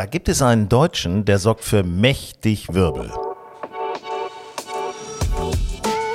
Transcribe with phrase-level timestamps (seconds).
[0.00, 3.10] Da gibt es einen Deutschen, der sorgt für mächtig Wirbel.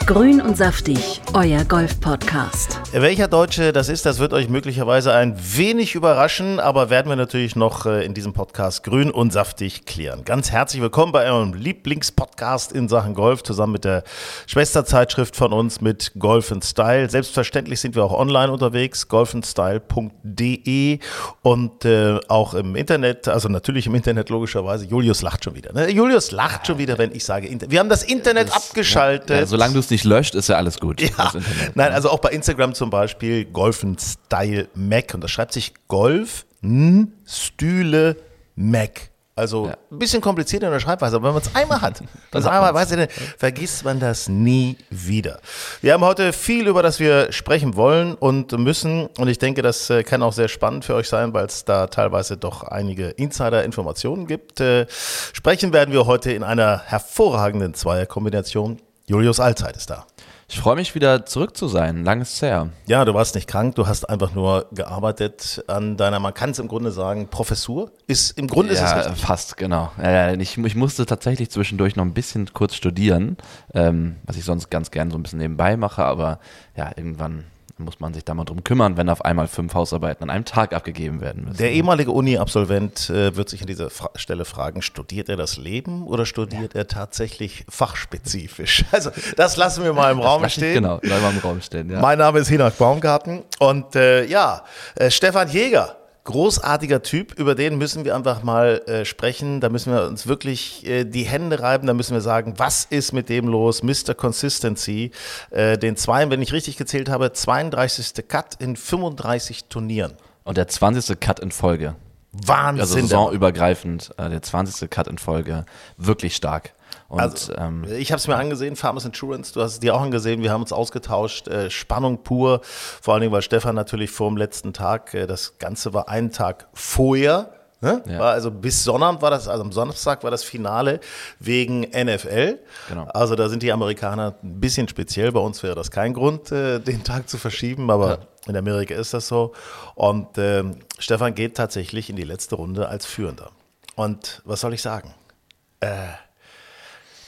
[0.06, 2.80] Grün und saftig, euer Golf-Podcast.
[2.92, 7.56] Welcher Deutsche das ist, das wird euch möglicherweise ein wenig überraschen, aber werden wir natürlich
[7.56, 10.24] noch äh, in diesem Podcast grün und saftig klären.
[10.24, 14.04] Ganz herzlich willkommen bei eurem Lieblingspodcast in Sachen Golf, zusammen mit der
[14.46, 17.10] Schwesterzeitschrift von uns mit Golf Style.
[17.10, 21.00] Selbstverständlich sind wir auch online unterwegs, golfandstyle.de
[21.42, 24.86] und äh, auch im Internet, also natürlich im Internet logischerweise.
[24.86, 25.74] Julius lacht schon wieder.
[25.74, 25.90] Ne?
[25.90, 29.40] Julius lacht schon wieder, wenn ich sage, Inter wir haben das Internet abgeschaltet.
[29.40, 31.00] Ja, solange du es nicht löscht, ist ja alles gut.
[31.02, 31.76] Ja, Internet.
[31.76, 36.46] nein, also auch bei Instagram zum Beispiel Golfen Style Mac und das schreibt sich Golf
[36.62, 38.18] N Stühle
[38.56, 39.10] Mac.
[39.38, 39.76] Also Ja.
[39.92, 42.92] ein bisschen kompliziert in der Schreibweise, aber wenn man es einmal hat, das einmal weiß
[42.94, 45.42] ich, vergisst man das nie wieder.
[45.82, 49.90] Wir haben heute viel, über das wir sprechen wollen und müssen und ich denke, das
[49.90, 54.26] äh, kann auch sehr spannend für euch sein, weil es da teilweise doch einige Insider-Informationen
[54.26, 54.62] gibt.
[54.62, 54.86] Äh,
[55.34, 58.80] Sprechen werden wir heute in einer hervorragenden Zweierkombination.
[59.08, 60.06] Julius Allzeit ist da.
[60.48, 62.04] Ich freue mich wieder zurück zu sein.
[62.04, 62.70] Lang ist her.
[62.86, 66.60] Ja, du warst nicht krank, du hast einfach nur gearbeitet an deiner, man kann es
[66.60, 67.92] im Grunde sagen, Professur.
[68.08, 69.92] Ist im Grunde ist es ja, fast, genau.
[69.98, 73.38] Ja, ja, ich, ich musste tatsächlich zwischendurch noch ein bisschen kurz studieren,
[73.74, 76.40] ähm, was ich sonst ganz gern so ein bisschen nebenbei mache, aber
[76.76, 77.46] ja, irgendwann
[77.78, 80.74] muss man sich da mal drum kümmern, wenn auf einmal fünf Hausarbeiten an einem Tag
[80.74, 81.58] abgegeben werden müssen.
[81.58, 86.08] Der ehemalige Uni-Absolvent äh, wird sich an dieser Fra Stelle fragen, studiert er das Leben
[86.08, 88.86] oder studiert er tatsächlich fachspezifisch?
[88.92, 90.76] Also das lassen wir mal im Raum Lass ich- stehen.
[90.76, 91.90] Genau, bleib mal im Raum stehen.
[91.90, 92.00] Ja.
[92.00, 94.64] Mein Name ist Hinak Baumgarten und äh, ja,
[94.96, 99.62] äh, Stefan Jäger, großartiger Typ, über den müssen wir einfach mal äh, sprechen.
[99.62, 103.14] Da müssen wir uns wirklich äh, die Hände reiben, da müssen wir sagen, was ist
[103.14, 103.84] mit dem los?
[103.84, 104.14] Mr.
[104.14, 105.12] Consistency,
[105.52, 108.28] äh, den zwei, wenn ich richtig gezählt habe, 32.
[108.28, 110.14] Cut in 35 Turnieren.
[110.44, 111.20] Und der 20.
[111.20, 111.96] Cut in Folge.
[112.32, 112.82] Wahnsinn.
[112.82, 114.90] Also saisonübergreifend, äh, der 20.
[114.90, 115.66] Cut in Folge.
[115.98, 116.74] Wirklich stark.
[117.08, 120.02] Und Also, ähm, ich habe es mir angesehen, Farmers Insurance, du hast es dir auch
[120.02, 124.30] angesehen, wir haben uns ausgetauscht, äh, Spannung pur, vor allen Dingen, weil Stefan natürlich vor
[124.30, 127.52] dem letzten Tag, äh, das Ganze war einen Tag vorher,
[127.82, 128.02] ne?
[128.08, 128.20] Ja.
[128.20, 131.00] war also bis Sonnabend war das, also am Samstag war das Finale
[131.40, 132.60] wegen NFL.
[132.90, 133.04] Genau.
[133.14, 136.80] Also da sind die Amerikaner ein bisschen speziell, bei uns wäre das kein Grund, äh,
[136.80, 139.54] den Tag zu verschieben, aber in Amerika ist das so.
[139.96, 143.52] Und ähm, Stefan geht tatsächlich in die letzte Runde als Führender.
[143.96, 145.14] Und was soll ich sagen?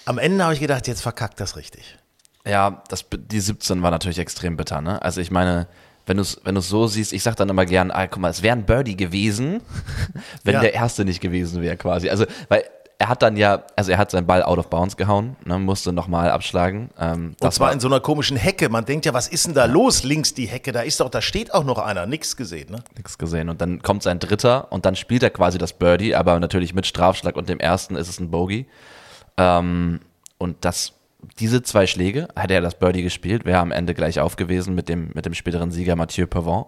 [0.07, 1.97] Am Ende habe ich gedacht, jetzt verkackt das richtig.
[2.45, 5.01] Ja, das, die 17 war natürlich extrem bitter, ne?
[5.01, 5.67] Also ich meine,
[6.05, 8.29] wenn du es wenn du's so siehst, ich sag dann immer gern, ah, guck mal,
[8.29, 9.59] es wäre ein Birdie gewesen,
[10.45, 10.61] wenn Ja.
[10.61, 12.09] der erste nicht gewesen wäre quasi.
[12.09, 12.63] Also, weil
[12.99, 15.91] er hat dann ja, also er hat seinen Ball out of bounds gehauen, ne, musste
[15.91, 16.89] nochmal abschlagen.
[16.97, 18.69] Ähm, Und zwar in so einer komischen Hecke.
[18.69, 20.03] Man denkt ja, was ist denn da los?
[20.03, 22.05] Links die Hecke, da ist doch, da steht auch noch einer.
[22.05, 22.79] Nix gesehen, ne?
[22.95, 23.49] nichts gesehen.
[23.49, 26.87] Und dann kommt sein dritter und dann spielt er quasi das Birdie, aber natürlich mit
[26.87, 28.65] Strafschlag und dem ersten ist es ein Bogey.
[29.37, 29.99] Ähm,
[30.37, 30.93] und das,
[31.39, 34.89] diese zwei Schläge, hätte er das Birdie gespielt, wäre am Ende gleich auf gewesen mit
[34.89, 36.65] dem, mit dem späteren Sieger Mathieu Pavon.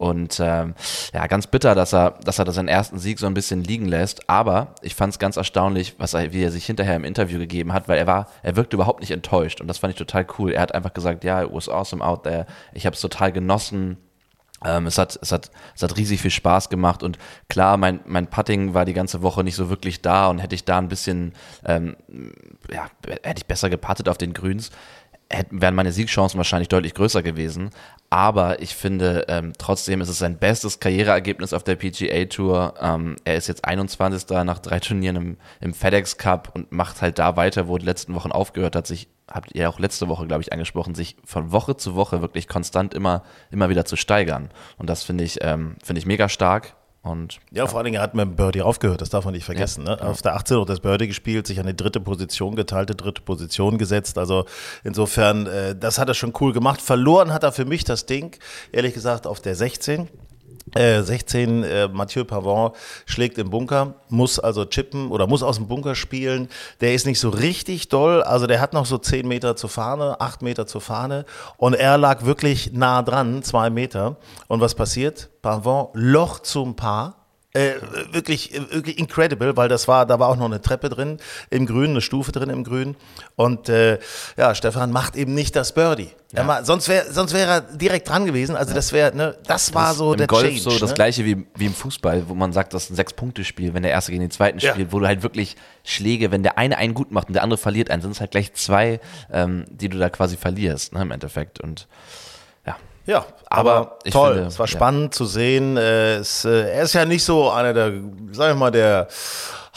[0.00, 0.74] Und ähm,
[1.12, 4.30] ja, ganz bitter, dass er, dass er seinen ersten Sieg so ein bisschen liegen lässt.
[4.30, 7.74] Aber ich fand es ganz erstaunlich, was er, wie er sich hinterher im Interview gegeben
[7.74, 9.60] hat, weil er war, er wirkte überhaupt nicht enttäuscht.
[9.60, 10.52] Und das fand ich total cool.
[10.52, 12.46] Er hat einfach gesagt, ja, it was awesome out there.
[12.72, 13.98] Ich habe es total genossen.
[14.64, 18.26] Ähm, es, hat, es, hat, es hat riesig viel Spaß gemacht und klar, mein, mein
[18.26, 21.32] Putting war die ganze Woche nicht so wirklich da und hätte ich da ein bisschen,
[21.64, 21.96] ähm,
[22.70, 22.88] ja,
[23.22, 24.70] hätte ich besser geputtet auf den Grüns,
[25.30, 27.70] hätten, wären meine Siegchancen wahrscheinlich deutlich größer gewesen.
[28.10, 32.74] Aber ich finde, ähm, trotzdem ist es sein bestes Karriereergebnis auf der PGA Tour.
[32.80, 34.28] Ähm, er ist jetzt 21.
[34.44, 38.14] nach drei Turnieren im, im FedEx Cup und macht halt da weiter, wo die letzten
[38.14, 41.76] Wochen aufgehört hat, sich habt ihr auch letzte Woche, glaube ich, angesprochen, sich von Woche
[41.76, 43.22] zu Woche wirklich konstant immer,
[43.52, 44.50] immer wieder zu steigern.
[44.76, 46.74] Und das finde ich, ähm, finde ich mega stark.
[47.02, 49.84] Und Ja, vor allen Dingen hat dem Birdie aufgehört, das darf man nicht vergessen.
[49.84, 50.00] ne?
[50.02, 53.78] Auf der 18 noch das Birdie gespielt, sich an die dritte Position, geteilte dritte Position
[53.78, 54.18] gesetzt.
[54.18, 54.44] Also
[54.84, 56.82] insofern, äh, das hat er schon cool gemacht.
[56.82, 58.36] Verloren hat er für mich das Ding,
[58.72, 60.08] ehrlich gesagt, auf der 16.
[60.74, 62.72] Äh, 16, äh, Mathieu Pavon
[63.06, 66.48] schlägt im Bunker, muss also chippen oder muss aus dem Bunker spielen.
[66.80, 70.20] Der ist nicht so richtig doll, also der hat noch so 10 Meter zur Fahne,
[70.20, 71.24] 8 Meter zur Fahne
[71.56, 74.16] und er lag wirklich nah dran, 2 Meter.
[74.48, 75.30] Und was passiert?
[75.42, 77.19] Pavon Loch zum Paar
[77.52, 77.72] äh,
[78.12, 81.18] wirklich, wirklich incredible, weil das war, da war auch noch eine Treppe drin
[81.50, 82.94] im Grün, eine Stufe drin im Grün.
[83.34, 83.98] Und äh,
[84.36, 86.10] ja, Stefan macht eben nicht das Birdie.
[86.32, 86.44] Ja.
[86.44, 88.54] Mal, sonst wäre sonst wäre er direkt dran gewesen.
[88.54, 90.60] Also das wäre, ne, das war so Im der Golf Change.
[90.60, 90.94] so das ne?
[90.94, 94.12] gleiche wie, wie im Fußball, wo man sagt, das ist ein Sechs-Punkte-Spiel, wenn der Erste
[94.12, 94.70] gegen den Zweiten Ja.
[94.72, 97.58] spielt, wo du halt wirklich Schläge, wenn der eine einen gut macht und der andere
[97.58, 99.00] verliert einen, sind es halt gleich zwei,
[99.32, 101.58] ähm, die du da quasi verlierst, ne, im Endeffekt.
[101.58, 101.88] Und
[103.10, 103.24] ja.
[103.46, 104.34] Aber, Aber ich toll.
[104.34, 104.72] finde, es war ja.
[104.72, 105.76] spannend zu sehen.
[105.76, 107.92] Äh, es, äh, er ist ja nicht so einer der,
[108.32, 109.08] sag ich mal, der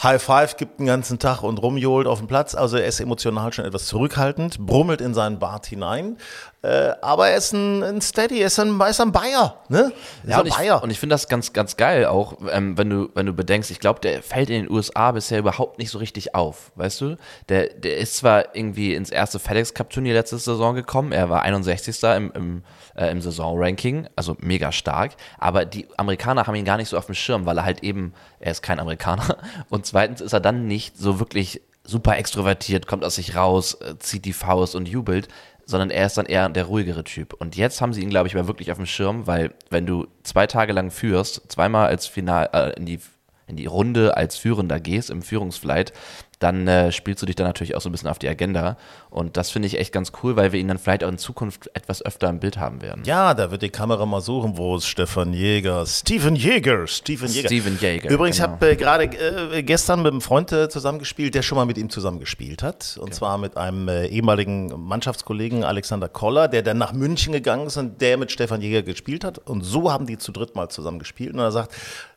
[0.02, 2.54] High Five gibt den ganzen Tag und rumjohlt auf dem Platz.
[2.54, 6.16] Also er ist emotional schon etwas zurückhaltend, brummelt in seinen Bart hinein.
[6.64, 9.58] Äh, aber er ist ein, ein Steady, er ist ein, ist ein Bayer.
[9.68, 9.92] Ne?
[10.22, 10.82] Ist Ja, ein und ich, Bayer.
[10.82, 13.80] und ich finde das ganz, ganz geil auch, ähm, wenn du, wenn du bedenkst, ich
[13.80, 17.16] glaube, der fällt in den USA bisher überhaupt nicht so richtig auf, weißt du?
[17.50, 21.42] Der, der ist zwar irgendwie ins erste FedEx Cup Turnier letzte Saison gekommen, er war
[21.42, 22.02] 61.
[22.02, 22.62] im, im,
[22.96, 27.06] äh, im Saisonranking, also mega stark, aber die Amerikaner haben ihn gar nicht so auf
[27.06, 29.36] dem Schirm, weil er halt eben, er ist kein Amerikaner
[29.68, 33.98] und zweitens ist er dann nicht so wirklich super extrovertiert, kommt aus sich raus, äh,
[33.98, 35.28] zieht die Faust und jubelt,
[35.66, 37.34] sondern er ist dann eher der ruhigere Typ.
[37.34, 40.06] Und jetzt haben sie ihn, glaube ich, mal wirklich auf dem Schirm, weil wenn du
[40.22, 43.00] zwei Tage lang führst, zweimal als Final äh, in die
[43.46, 45.92] in die Runde als Führender gehst im Führungsflight,
[46.38, 48.76] dann äh, spielst du dich dann natürlich auch so ein bisschen auf die Agenda.
[49.10, 51.70] Und das finde ich echt ganz cool, weil wir ihn dann vielleicht auch in Zukunft
[51.74, 53.02] etwas öfter im Bild haben werden.
[53.04, 55.86] Ja, da wird die Kamera mal suchen, wo ist Stefan Jäger?
[55.86, 57.48] Steven Jäger, Steven Jäger.
[57.48, 58.48] Steven Jäger, Übrigens, genau.
[58.48, 61.78] ich habe äh, gerade äh, gestern mit einem Freund äh, zusammengespielt, der schon mal mit
[61.78, 62.98] ihm zusammengespielt hat.
[63.00, 67.76] Und zwar mit einem äh, ehemaligen Mannschaftskollegen Alexander Koller, der dann nach München gegangen ist
[67.76, 69.38] und der mit Stefan Jäger gespielt hat.
[69.38, 71.34] Und so haben die zu dritt mal zusammen gespielt.
[71.34, 71.72] Und er sagt,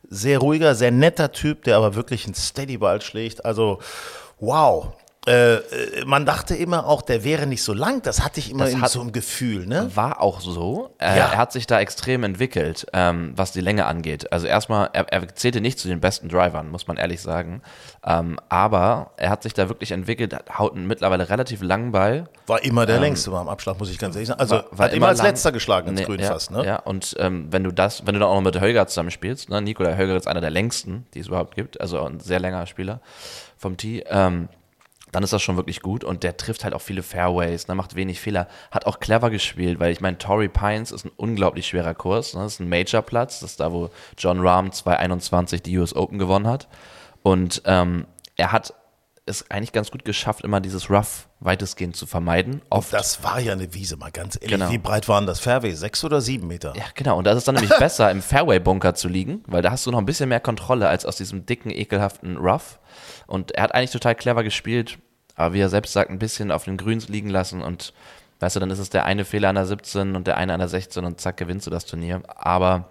[0.09, 3.45] sehr ruhiger, sehr netter Typ, der aber wirklich einen Steadyball schlägt.
[3.45, 3.79] Also,
[4.39, 4.93] wow.
[5.27, 8.01] Äh, äh, man dachte immer auch, der wäre nicht so lang.
[8.01, 9.91] Das hatte ich immer Das hat- so einem Gefühl, ne?
[9.93, 10.95] War auch so.
[10.99, 11.15] Äh, Ja.
[11.31, 14.31] Er hat sich da extrem entwickelt, ähm, was die Länge angeht.
[14.31, 17.61] Also erstmal, er, er zählte nicht zu den besten Drivern, muss man ehrlich sagen.
[18.05, 22.29] Ähm, aber er hat sich da wirklich entwickelt, haut einen mittlerweile relativ langen Ball.
[22.45, 24.39] War immer der längste beim Abschlag, muss ich ganz ehrlich sagen.
[24.39, 25.27] Also hat immer, als lang.
[25.27, 26.65] letzter geschlagen ins Nee, Grün ja, fast, ne?
[26.65, 29.61] Ja, und ähm, wenn du das, wenn du dann auch noch mit Holger zusammenspielst, ne,
[29.61, 33.01] Nikolai Holger ist einer der längsten, die es überhaupt gibt, also ein sehr länger Spieler
[33.57, 34.47] vom Tee, ähm,
[35.11, 37.95] dann ist das schon wirklich gut und der trifft halt auch viele Fairways, ne, macht
[37.95, 41.93] wenig Fehler, hat auch clever gespielt, weil ich meine, Torrey Pines ist ein unglaublich schwerer
[41.93, 45.95] Kurs, ne, das ist ein Major-Platz, das ist da, wo John Rahm 2021 die US
[45.95, 46.67] Open gewonnen hat
[47.23, 48.05] und ähm,
[48.35, 48.73] er hat
[49.27, 52.61] es eigentlich ganz gut geschafft, immer dieses Rough weitestgehend zu vermeiden.
[52.69, 54.51] Oft Das war ja eine Wiese, mal ganz ehrlich.
[54.57, 54.71] Genau.
[54.71, 55.73] Wie breit waren das Fairway?
[55.73, 56.73] Sechs oder sieben Meter?
[56.75, 57.17] Ja, genau.
[57.17, 59.91] Und da ist es dann nämlich besser, im Fairway-Bunker zu liegen, weil da hast du
[59.91, 62.79] noch ein bisschen mehr Kontrolle als aus diesem dicken, ekelhaften Rough.
[63.27, 64.97] Und er hat eigentlich total clever gespielt,
[65.35, 67.93] aber wie er selbst sagt, ein bisschen auf den Grüns liegen lassen und
[68.39, 70.59] weißt du, dann ist es der eine Fehler an der 17 und der eine an
[70.59, 72.21] der 16 und zack, gewinnst du das Turnier.
[72.27, 72.89] Aber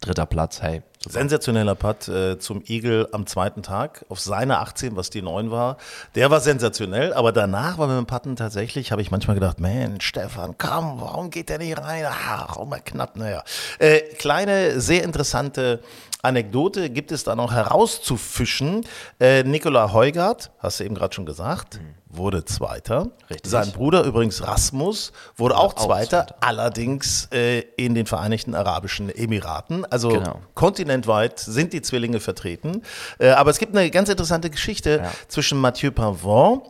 [0.00, 0.82] dritter Platz, hey.
[1.08, 5.76] Sensationeller Putt äh, zum Igel am zweiten Tag auf seine 18, was die 9 war.
[6.14, 10.06] Der war sensationell, aber danach war mit dem Putten tatsächlich, habe ich manchmal gedacht, Mensch,
[10.06, 12.04] Stefan, komm, warum geht der nicht rein?
[12.08, 13.42] Ach, auch mal knapp, naja.
[13.78, 15.80] Äh, kleine, sehr interessante
[16.22, 18.86] Anekdote gibt es da noch herauszufischen.
[19.20, 21.80] Äh, Nikola Heugart, hast du eben gerade schon gesagt,
[22.16, 23.08] wurde Zweiter.
[23.30, 23.50] Richtig.
[23.50, 26.36] Sein Bruder übrigens Rasmus wurde auch, auch Zweiter, Zweiter.
[26.40, 29.84] allerdings äh, in den Vereinigten Arabischen Emiraten.
[29.86, 30.40] Also Genau.
[30.54, 32.82] kontinentweit sind die Zwillinge vertreten.
[33.18, 35.10] Äh, aber es gibt eine ganz interessante Geschichte Ja.
[35.28, 36.62] zwischen Mathieu Pavon,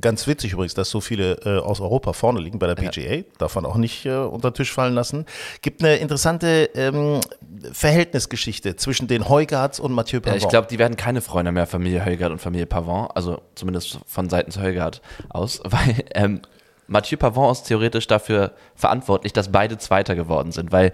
[0.00, 3.54] ganz witzig übrigens, dass so viele äh, aus Europa vorne liegen bei der PGA, darf
[3.54, 5.26] man auch nicht äh, unter den Tisch fallen lassen.
[5.62, 7.20] Gibt eine interessante ähm,
[7.72, 10.38] Verhältnisgeschichte zwischen den Heugarts und Mathieu Ja, Pavon.
[10.38, 14.28] ich glaube, die werden keine Freunde mehr, Familie Heugart und Familie Pavon, also zumindest von
[14.28, 16.42] seitens Heugart aus, weil ähm,
[16.86, 20.92] Mathieu Pavon ist theoretisch dafür verantwortlich, dass beide Zweiter geworden sind, weil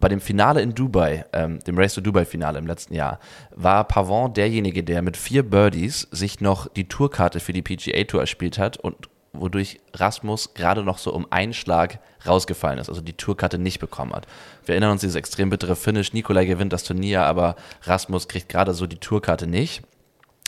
[0.00, 3.20] bei dem Finale in Dubai, ähm, dem Race to Dubai Finale im letzten Jahr,
[3.54, 8.20] war Pavon derjenige, der mit vier Birdies sich noch die Tourkarte für die PGA Tour
[8.20, 13.12] erspielt hat und wodurch Rasmus gerade noch so um einen Schlag rausgefallen ist, also die
[13.12, 14.26] Tourkarte nicht bekommen hat.
[14.64, 16.12] Wir erinnern uns dieses extrem bittere Finish.
[16.12, 19.82] Nikolai gewinnt das Turnier, aber Rasmus kriegt gerade so die Tourkarte nicht.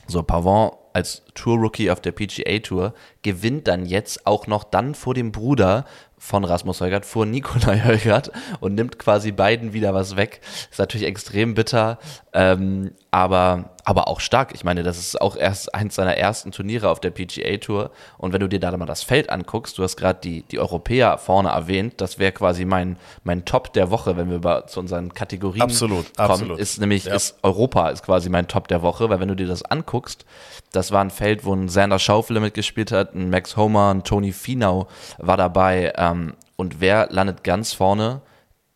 [0.09, 5.14] So, Pavon als Tour-Rookie auf der PGA Tour gewinnt dann jetzt auch noch dann vor
[5.14, 5.87] dem Bruder
[6.22, 10.40] von Rasmus Holgert vor Nikolai Holgert und nimmt quasi beiden wieder was weg.
[10.70, 11.98] Ist natürlich extrem bitter,
[12.32, 14.54] ähm, aber, aber auch stark.
[14.54, 17.90] Ich meine, das ist auch erst eins seiner ersten Turniere auf der PGA Tour.
[18.18, 21.18] Und wenn du dir da mal das Feld anguckst, du hast gerade die, die Europäer
[21.18, 25.12] vorne erwähnt, das wäre quasi mein, mein Top der Woche, wenn wir bei, zu unseren
[25.12, 26.30] Kategorien absolut, kommen.
[26.30, 26.58] Absolut.
[26.58, 27.14] Ist nämlich, ja.
[27.14, 30.24] ist Europa ist quasi mein Top der Woche, weil wenn du dir das anguckst,
[30.70, 34.32] das war ein Feld, wo ein Sander Schaufele mitgespielt hat, ein Max Homer, ein Tony
[34.32, 34.86] Finau
[35.18, 35.92] war dabei.
[35.96, 38.22] Ähm, und wer landet ganz vorne?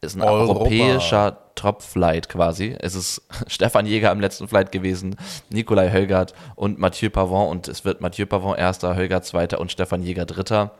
[0.01, 0.61] Ist ein Europa.
[0.61, 2.77] europäischer Top-Flight quasi.
[2.79, 5.17] Es ist Stefan Jäger im letzten Flight gewesen,
[5.51, 7.49] Nikolai Hölgert und Mathieu Pavon.
[7.49, 10.73] Und es wird Mathieu Pavon erster, Hölgert zweiter und Stefan Jäger dritter.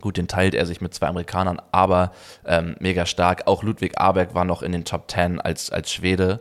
[0.00, 2.10] Gut, den teilt er sich mit zwei Amerikanern, aber
[2.44, 3.46] ähm, mega stark.
[3.46, 6.40] Auch Ludwig Aberg war noch in den Top 10 als, als Schwede.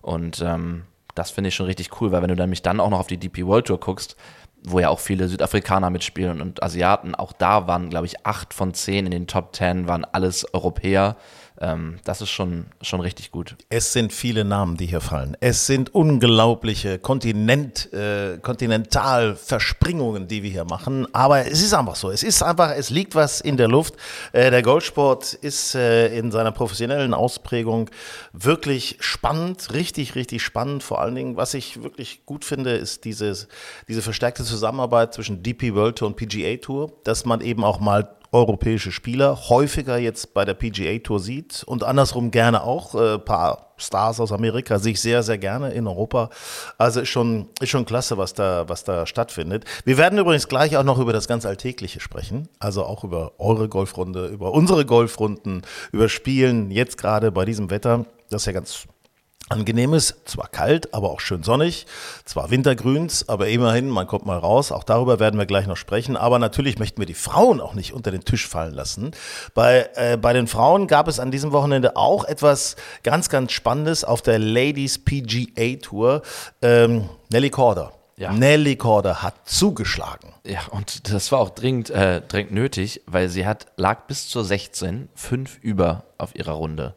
[0.00, 0.84] Und ähm,
[1.16, 3.18] das finde ich schon richtig cool, weil wenn du nämlich dann auch noch auf die
[3.18, 4.16] DP World Tour guckst,
[4.62, 8.74] wo ja auch viele Südafrikaner mitspielen und Asiaten, auch da waren, glaube ich, acht von
[8.74, 11.16] zehn in den Top 10 waren alles Europäer.
[11.62, 13.54] Ähm, das ist schon, schon richtig gut.
[13.68, 15.36] Es sind viele Namen, die hier fallen.
[15.40, 21.06] Es sind unglaubliche Kontinent, äh, Kontinentalverspringungen, die wir hier machen.
[21.14, 22.10] Aber es ist einfach so.
[22.10, 23.94] Es ist einfach, es liegt was in der Luft.
[24.32, 27.90] Äh, der Golfsport ist äh, in seiner professionellen Ausprägung
[28.32, 30.82] wirklich spannend, richtig, richtig spannend.
[30.82, 33.48] Vor allen Dingen, was ich wirklich gut finde, ist dieses,
[33.86, 38.16] diese verstärkte Zusammenarbeit zwischen DP World Tour und PGA Tour, dass man eben auch mal
[38.32, 43.18] europäische Spieler häufiger jetzt bei der PGA Tour sieht und andersrum gerne auch ein äh,
[43.18, 46.30] paar Stars aus Amerika sich sehr, sehr gerne in Europa.
[46.78, 49.64] Also ist schon, ist schon klasse, was da, was da stattfindet.
[49.84, 52.48] Wir werden übrigens gleich auch noch über das ganz Alltägliche sprechen.
[52.58, 58.04] Also auch über eure Golfrunde, über unsere Golfrunden, über Spielen jetzt gerade bei diesem Wetter.
[58.28, 58.86] Das ist ja ganz
[59.50, 61.86] angenehm ist, zwar kalt, aber auch schön sonnig,
[62.24, 66.16] zwar wintergrüns, aber immerhin, man kommt mal raus, auch darüber werden wir gleich noch sprechen,
[66.16, 69.10] aber natürlich möchten wir die Frauen auch nicht unter den Tisch fallen lassen.
[69.54, 74.04] Bei, äh, bei den Frauen gab es an diesem Wochenende auch etwas ganz, ganz Spannendes
[74.04, 76.22] auf der Ladies PGA Tour.
[76.62, 77.92] Ähm, Nelly Corder.
[78.16, 78.32] Ja.
[78.32, 80.34] Nelly Corder hat zugeschlagen.
[80.44, 84.44] Ja, und das war auch dringend, äh, dringend nötig, weil sie hat, lag bis zur
[84.44, 86.94] 16, fünf über auf ihrer Runde.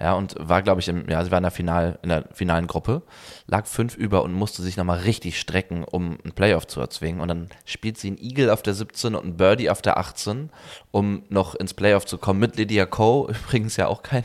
[0.00, 2.66] Ja, und war, glaube ich, im, ja, sie war in der, Final, in der finalen
[2.66, 3.02] Gruppe,
[3.46, 7.20] lag fünf über und musste sich nochmal richtig strecken, um einen Playoff zu erzwingen.
[7.20, 10.48] Und dann spielt sie einen Eagle auf der 17 und einen Birdie auf der 18,
[10.90, 12.40] um noch ins Playoff zu kommen.
[12.40, 14.24] Mit Lydia Ko, übrigens ja auch kein,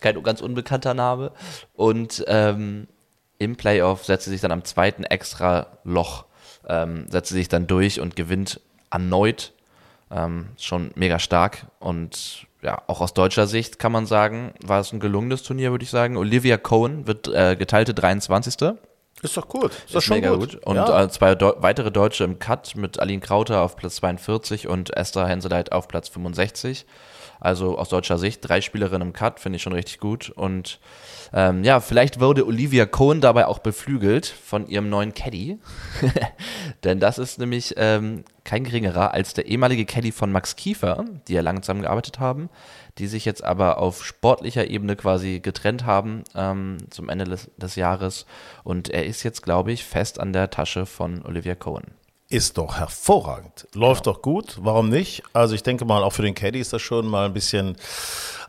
[0.00, 1.32] kein ganz unbekannter Name.
[1.74, 2.88] Und ähm,
[3.36, 6.24] im Playoff setzt sie sich dann am zweiten extra Loch,
[6.66, 8.60] ähm, setzt sie sich dann durch und gewinnt
[8.90, 9.52] erneut.
[10.10, 14.92] Ähm, schon mega stark und ja, auch aus deutscher Sicht kann man sagen, war es
[14.92, 16.16] ein gelungenes Turnier, würde ich sagen.
[16.16, 18.76] Olivia Cohen wird äh, geteilte 23.
[19.22, 19.72] Ist doch gut.
[19.86, 20.38] Ist, ist schon gut.
[20.38, 20.66] gut.
[20.66, 21.04] Und ja.
[21.04, 25.26] äh, zwei Deu weitere Deutsche im Cut mit Aline Krauter auf Platz 42 und Esther
[25.26, 26.86] Henseleit auf Platz 65.
[27.40, 30.30] Also aus deutscher Sicht drei Spielerinnen im Cut, finde ich schon richtig gut.
[30.30, 30.78] Und
[31.32, 35.58] ähm, ja, vielleicht wurde Olivia Cohen dabei auch beflügelt von ihrem neuen Caddy.
[36.84, 41.34] Denn das ist nämlich ähm, kein geringerer als der ehemalige Caddy von Max Kiefer, die
[41.34, 42.50] ja lange zusammengearbeitet haben,
[42.98, 47.76] die sich jetzt aber auf sportlicher Ebene quasi getrennt haben ähm, zum Ende des, des
[47.76, 48.26] Jahres.
[48.64, 51.99] Und er ist jetzt, glaube ich, fest an der Tasche von Olivia Cohen.
[52.30, 53.66] Ist doch hervorragend.
[53.74, 54.12] Läuft ja.
[54.12, 54.56] doch gut.
[54.60, 55.24] Warum nicht?
[55.32, 57.76] Also ich denke mal, auch für den Caddy ist das schon mal ein bisschen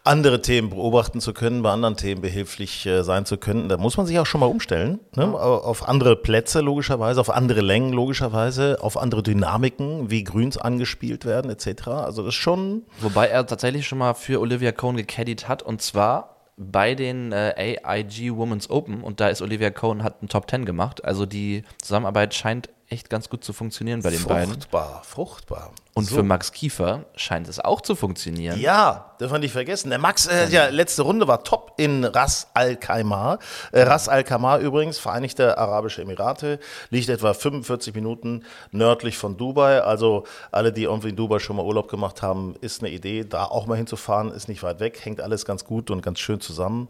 [0.03, 3.69] andere Themen beobachten zu können, bei anderen Themen behilflich äh, sein zu können.
[3.69, 4.99] Da muss man sich auch schon mal umstellen.
[5.15, 5.23] Ne?
[5.23, 5.33] Ja.
[5.33, 11.49] Auf andere Plätze logischerweise, auf andere Längen logischerweise, auf andere Dynamiken, wie Grüns angespielt werden
[11.49, 11.87] etc.
[11.87, 12.83] Also das ist schon...
[12.99, 17.77] Wobei er tatsächlich schon mal für Olivia Cohn gecaddied hat und zwar bei den äh,
[17.83, 21.03] AIG Women's Open und da ist Olivia Cohn hat einen Top 10 gemacht.
[21.03, 24.53] Also die Zusammenarbeit scheint echt ganz gut zu funktionieren bei den fruchtbar, beiden.
[24.53, 25.73] Fruchtbar, fruchtbar.
[25.93, 26.15] Und so.
[26.15, 28.57] für Max Kiefer scheint es auch zu funktionieren.
[28.59, 29.89] Ja, darf man nicht vergessen.
[29.89, 33.39] Der Max, äh, ja, letzte Runde war top in Ras Al Khaimah.
[33.73, 36.59] Äh, Ras Al Khaimah übrigens, Vereinigte Arabische Emirate,
[36.91, 39.81] liegt etwa 45 Minuten nördlich von Dubai.
[39.81, 43.43] Also alle, die irgendwie in Dubai schon mal Urlaub gemacht haben, ist eine Idee, da
[43.43, 46.87] auch mal hinzufahren, ist nicht weit weg, hängt alles ganz gut und ganz schön zusammen.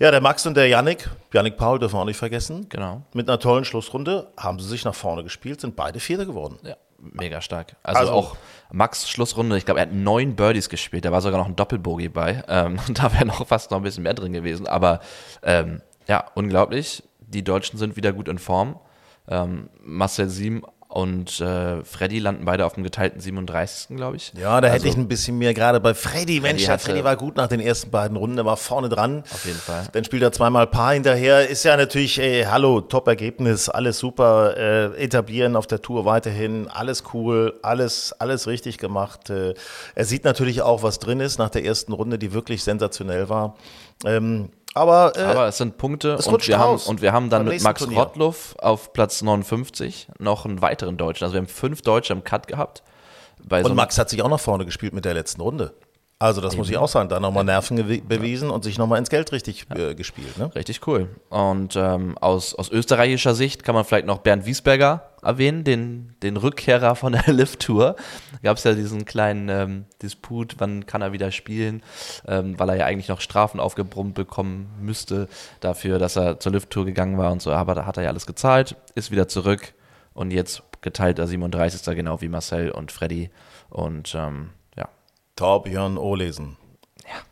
[0.00, 2.66] Ja, der Max und der Yannick, Yannick Paul dürfen wir auch nicht vergessen.
[2.70, 3.02] Genau.
[3.12, 6.58] Mit einer tollen Schlussrunde haben sie sich nach vorne gespielt, sind beide Vierter geworden.
[6.64, 7.76] Ja, mega stark.
[7.82, 8.36] Also, also auch
[8.72, 12.08] Max Schlussrunde, ich glaube, er hat neun Birdies gespielt, da war sogar noch ein Doppelbogie
[12.08, 12.42] bei.
[12.48, 14.66] Ähm, da wäre noch fast noch ein bisschen mehr drin gewesen.
[14.66, 15.00] Aber
[15.42, 17.02] ähm, ja, unglaublich.
[17.20, 18.78] Die Deutschen sind wieder gut in Form.
[19.28, 23.96] Ähm, Marcel Sieben und äh, Freddy landen beide auf dem geteilten 37.
[23.96, 24.32] glaube ich.
[24.38, 26.40] Ja, da hätte Also, ich ein bisschen mehr, gerade bei Freddy.
[26.40, 29.24] Mensch, hatte- Freddy war gut nach den ersten beiden Runden, der war vorne dran.
[29.32, 29.86] Auf jeden Fall.
[29.92, 31.48] Dann spielt er zweimal Paar hinterher.
[31.48, 34.56] Ist ja natürlich, ey, hallo, Top-Ergebnis, alles super.
[34.56, 39.30] Äh, etablieren auf der Tour weiterhin, alles cool, alles, alles richtig gemacht.
[39.30, 39.54] Äh,
[39.94, 43.56] er sieht natürlich auch, was drin ist nach der ersten Runde, die wirklich sensationell war.
[44.04, 47.28] Ähm, aber, äh, Aber es sind Punkte es und rutscht wir, haben, und wir haben
[47.30, 47.98] dann mit Max Turnier.
[47.98, 51.24] Rottluff auf Platz 59 noch einen weiteren Deutschen.
[51.24, 52.82] Also wir haben fünf Deutsche im Cut gehabt.
[53.44, 55.74] Bei so Und einem- Max hat sich auch nach vorne gespielt mit der letzten Runde.
[56.22, 57.76] Also das muss ich auch sagen, da nochmal Nerven
[58.06, 60.38] bewiesen und sich nochmal ins Geld richtig äh, gespielt.
[60.38, 60.54] Ne?
[60.54, 61.08] Richtig cool.
[61.30, 66.36] Und ähm, aus, aus österreichischer Sicht kann man vielleicht noch Bernd Wiesberger erwähnen, den, den
[66.36, 67.96] Rückkehrer von der Lift-Tour.
[68.44, 71.82] Gab es ja diesen kleinen ähm, Disput, wann kann er wieder spielen,
[72.28, 76.84] ähm, weil er ja eigentlich noch Strafen aufgebrummt bekommen müsste dafür, dass er zur Lift-Tour
[76.84, 77.50] gegangen war und so.
[77.50, 79.74] Aber da hat er ja alles gezahlt, ist wieder zurück
[80.14, 81.96] und jetzt geteilter 37.
[81.96, 83.30] genau wie Marcel und Freddy.
[83.70, 84.61] Und ähm, ja,
[85.36, 86.56] Torbjörn Olesen.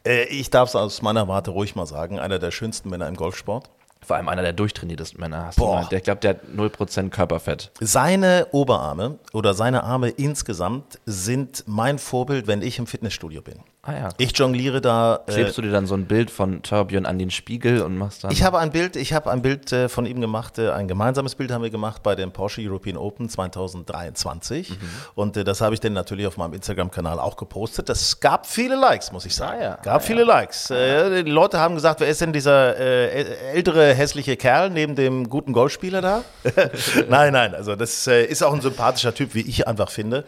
[0.07, 3.17] Äh, ich darf es aus meiner Warte ruhig mal sagen, einer der schönsten Männer im
[3.17, 3.71] Golfsport.
[4.03, 5.47] vor allem einer der durchtrainiertesten Männer.
[5.47, 5.87] Hast du Boah.
[5.91, 7.71] der, ich glaube, der hat 0% Körperfett.
[7.81, 13.61] Seine Oberarme oder seine Arme insgesamt sind mein Vorbild, wenn ich im Fitnessstudio bin.
[13.83, 14.09] Ah ja.
[14.19, 15.21] Ich jongliere da.
[15.27, 18.23] Äh, Klebst du dir dann so ein Bild von Torbjörn an den Spiegel und machst
[18.25, 18.31] dann.
[18.31, 21.35] ich habe ein Bild, ich habe ein Bild äh, von ihm gemacht, äh, ein gemeinsames
[21.35, 24.77] Bild haben wir gemacht bei dem Porsche European Open 2023 Mhm.
[25.15, 27.89] und das habe ich dann natürlich auf meinem Instagram-Kanal auch gepostet.
[27.89, 29.59] Das gab viele Likes, muss ich sagen.
[29.61, 30.71] Ah ja, Gab viele Likes.
[30.71, 35.55] Äh, die Leute haben gesagt, wer ist denn dieser ältere hässliche Kerl neben dem guten
[35.55, 36.23] Golfspieler da?
[37.09, 40.25] nein, nein, also das ist auch ein sympathischer Typ, wie ich einfach finde.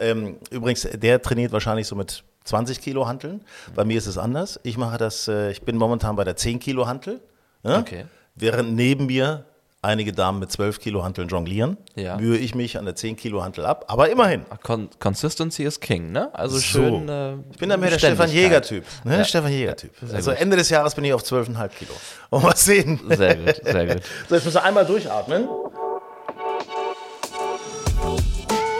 [0.00, 3.42] Ähm, übrigens, der trainiert wahrscheinlich so mit 20 Kilo Hanteln.
[3.74, 4.58] Bei mir ist es anders.
[4.62, 7.20] Ich mache das, äh, ich bin momentan bei der 10 Kilo Hantel.
[7.62, 7.78] Ja?
[7.78, 8.06] Okay.
[8.34, 9.44] Während neben mir
[9.82, 12.16] einige Damen mit 12 Kilo Hanteln jonglieren, Ja.
[12.16, 13.84] mühe ich mich an der 10 Kilo Hantel ab.
[13.88, 14.44] Aber immerhin.
[14.62, 16.34] Con Consistency is King, ne?
[16.34, 16.62] Also So.
[16.62, 17.08] schön.
[17.08, 18.28] Äh, Ich bin da mehr der Stefan.
[18.30, 18.84] Jäger-Typ.
[19.04, 19.18] Ne?
[19.18, 19.24] Ja.
[19.24, 19.92] Stefan Jäger-Typ.
[20.12, 20.40] Also gut.
[20.40, 21.92] Ende des Jahres bin ich auf 12,5 Kilo.
[22.30, 23.00] Und mal sehen.
[23.10, 24.02] Sehr gut, sehr gut.
[24.28, 25.48] So, jetzt müssen wir einmal durchatmen.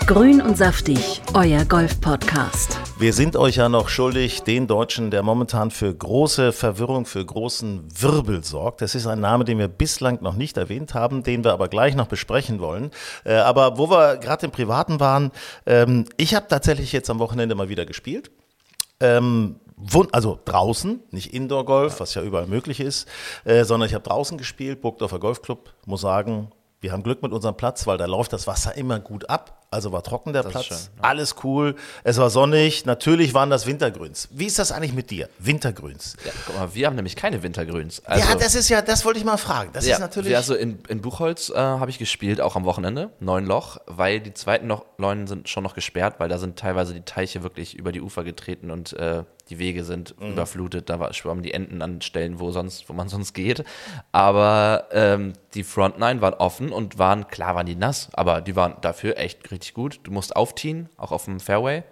[0.06, 2.78] Grün und saftig, euer Golf-Podcast.
[2.96, 7.88] Wir sind euch ja noch schuldig, den Deutschen, der momentan für große Verwirrung, für großen
[8.00, 8.82] Wirbel sorgt.
[8.82, 11.96] Das ist ein Name, den wir bislang noch nicht erwähnt haben, den wir aber gleich
[11.96, 12.92] noch besprechen wollen.
[13.24, 15.32] Äh, aber wo wir gerade im Privaten waren,
[15.66, 18.30] ähm, ich habe tatsächlich jetzt am Wochenende mal wieder gespielt.
[19.00, 19.56] Ähm,
[20.12, 23.08] also draußen, nicht Indoor-Golf, was ja überall möglich ist,
[23.44, 27.56] äh, sondern ich habe draußen gespielt, Burgdorfer Golfclub, muss sagen, wir haben Glück mit unserem
[27.56, 29.65] Platz, weil da läuft das Wasser immer gut ab.
[29.76, 33.66] Also war trocken der ist Platz, schön, alles cool, es war sonnig, natürlich waren das
[33.66, 34.26] Wintergrüns.
[34.32, 35.28] Wie ist das eigentlich mit dir?
[35.38, 36.16] Wintergrüns.
[36.24, 38.02] Ja, guck mal, wir haben nämlich keine Wintergrüns.
[38.06, 39.68] Also, ja, das ist ja, das wollte ich mal fragen.
[39.74, 40.34] Das ja, ist natürlich.
[40.34, 44.32] also in, in Buchholz äh, habe ich gespielt, auch am Wochenende, neun Loch, weil die
[44.32, 47.92] zweiten noch, neun sind schon noch gesperrt, weil da sind teilweise die Teiche wirklich über
[47.92, 50.32] die Ufer getreten und äh, die Wege sind Mhm.
[50.32, 50.88] überflutet.
[50.88, 53.62] Da war, schwammen die Enten an Stellen, wo sonst, wo man sonst geht.
[54.12, 58.56] Aber ähm, die Front Nine waren offen und waren, klar waren die nass, aber die
[58.56, 60.00] waren dafür echt richtig gut.
[60.04, 61.82] Du musst aufziehen, auch auf dem Fairway.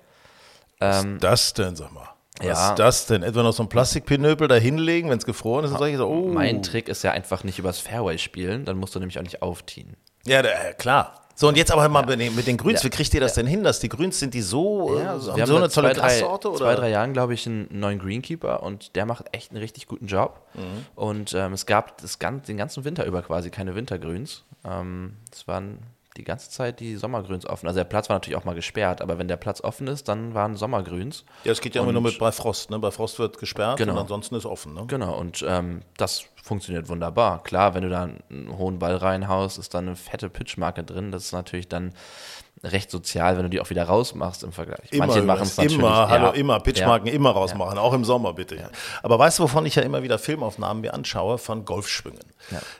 [0.78, 2.08] was ist das denn, sag mal?
[2.38, 2.70] Was Ja.
[2.70, 3.22] ist das denn?
[3.22, 6.28] Etwa noch so ein Plastikpinöpel da hinlegen, wenn es gefroren ist und solche so, oh.
[6.28, 9.40] Mein Trick ist ja einfach nicht übers Fairway spielen, dann musst du nämlich auch nicht
[9.40, 9.96] aufziehen.
[10.26, 11.20] Ja, da, klar.
[11.36, 12.84] So, und jetzt aber mal mit, den, mit den Grüns.
[12.84, 15.56] Wie kriegt ihr das denn hin, dass die Grüns, sind die so, äh, haben so
[15.56, 16.48] eine tolle Grassorte?
[16.50, 16.58] Oder?
[16.58, 20.06] zwei, drei Jahren, glaube ich, einen neuen Greenkeeper und der macht echt einen richtig guten
[20.06, 20.46] Job.
[20.54, 20.86] Mhm.
[20.94, 24.44] Und ähm, es gab das den ganzen Winter über quasi keine Wintergrüns.
[24.64, 25.80] Ähm, es waren
[26.16, 27.66] die ganze Zeit die Sommergrüns offen.
[27.66, 30.34] Also der Platz war natürlich auch mal gesperrt, aber wenn der Platz offen ist, dann
[30.34, 31.24] waren Sommergrüns.
[31.44, 32.70] Ja, es geht ja immer nur mit bei Frost.
[32.70, 32.78] Ne?
[32.78, 33.92] Bei Frost wird gesperrt Genau.
[33.94, 34.74] und ansonsten ist offen.
[34.74, 34.84] Ne?
[34.86, 37.42] Genau, und ähm, das funktioniert wunderbar.
[37.42, 41.10] Klar, wenn du da einen hohen Ball reinhaust, ist da eine fette Pitchmarke drin.
[41.10, 41.92] Das ist natürlich dann
[42.66, 44.90] recht sozial, wenn du die auch wieder rausmachst im Vergleich.
[44.92, 45.78] Manche machen es natürlich.
[45.78, 46.60] Immer, hallo, ja, immer.
[46.60, 47.14] Pitchmarken ja.
[47.14, 48.70] immer rausmachen, auch im Sommer bitte.
[49.02, 51.38] Aber weißt du, wovon ich ja immer wieder Filmaufnahmen mir anschaue?
[51.38, 52.20] Von Golfschwüngen.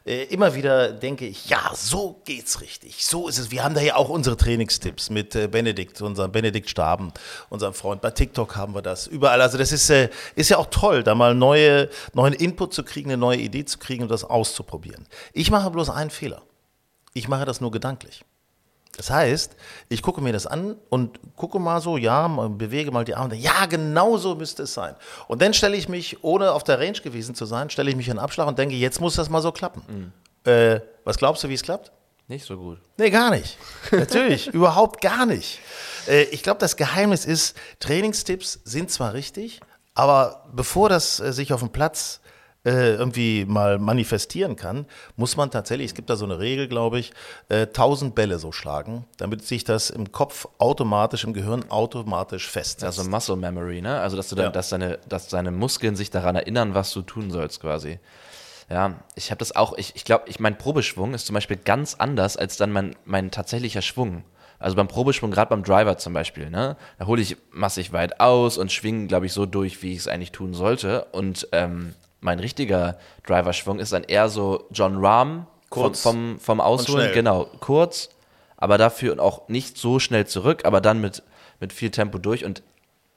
[0.05, 3.07] Äh, immer wieder denke ich, ja, so geht's richtig.
[3.07, 3.51] So ist es.
[3.51, 7.12] Wir haben da ja auch unsere Trainingstipps mit äh, Benedikt, unserem Benedikt Staben,
[7.49, 8.01] unserem Freund.
[8.01, 9.07] Bei TikTok haben wir das.
[9.07, 9.40] Überall.
[9.40, 13.11] Also das ist, äh, ist ja auch toll, da mal neue, neuen Input zu kriegen,
[13.11, 15.07] eine neue Idee zu kriegen und das auszuprobieren.
[15.33, 16.42] Ich mache bloß einen Fehler.
[17.14, 18.25] Ich mache das nur gedanklich.
[18.96, 19.57] Das heißt,
[19.88, 23.35] ich gucke mir das an und gucke mal so, ja, bewege mal die Arme.
[23.35, 24.94] Ja, genau so müsste es sein.
[25.26, 28.09] Und dann stelle ich mich, ohne auf der Range gewesen zu sein, stelle ich mich
[28.09, 30.12] in Abschlag und denke, jetzt muss das mal so klappen.
[30.44, 31.90] Äh, was glaubst du, wie es klappt?
[32.28, 32.78] Nicht so gut.
[32.96, 33.59] Nee, gar nicht.
[33.90, 35.61] Natürlich, überhaupt gar nicht.
[36.07, 39.61] Äh, ich glaube, das Geheimnis ist, Trainingstipps sind zwar richtig,
[39.94, 42.20] aber bevor das äh, sich auf dem Platz
[42.64, 46.98] äh, irgendwie mal manifestieren kann, muss man tatsächlich, es gibt da so eine Regel, glaube
[46.98, 47.12] ich,
[47.48, 52.85] äh, 1000 Bälle so schlagen, damit sich das im Kopf automatisch, im Gehirn automatisch festsetzt.
[52.98, 54.00] Also Muscle Memory, ne?
[54.00, 54.50] Also dass du dann, Ja.
[54.50, 57.98] dass deine, dass deine Muskeln sich daran erinnern, was du tun sollst, quasi.
[58.70, 61.96] Ja, ich habe das auch, ich, ich glaube, ich, mein Probeschwung ist zum Beispiel ganz
[61.98, 64.24] anders als dann mein, mein tatsächlicher Schwung.
[64.59, 68.57] Also beim Probeschwung, gerade beim Driver zum Beispiel, ne, da hole ich massig weit aus
[68.57, 71.05] und schwinge, glaube ich, so durch, wie ich es eigentlich tun sollte.
[71.12, 71.92] Und ähm,
[72.25, 78.09] mein richtiger Driverschwung ist dann eher so John Rahm Kurz vom, vom, Ausholen, genau, kurz,
[78.57, 81.23] aber dafür auch nicht so schnell zurück, aber dann mit,
[81.59, 82.45] mit viel Tempo durch.
[82.45, 82.63] Und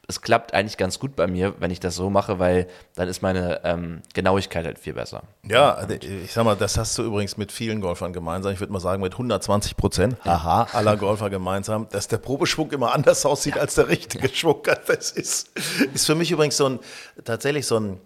[0.08, 3.22] es klappt eigentlich ganz gut bei mir, wenn ich das so mache, weil dann ist
[3.22, 5.22] meine ähm, Genauigkeit halt viel besser.
[5.48, 8.54] Ja, also ich sag mal, das hast du übrigens mit vielen Golfern gemeinsam.
[8.54, 12.93] Ich würde mal sagen, mit 120 Prozent, haha, aller Golfer gemeinsam, dass der Probeschwung immer
[12.93, 14.63] anders aussieht als der richtige Schwung.
[14.88, 15.52] Das ist,
[15.93, 16.80] ist für mich übrigens so ein,
[17.24, 18.02] tatsächlich so ein,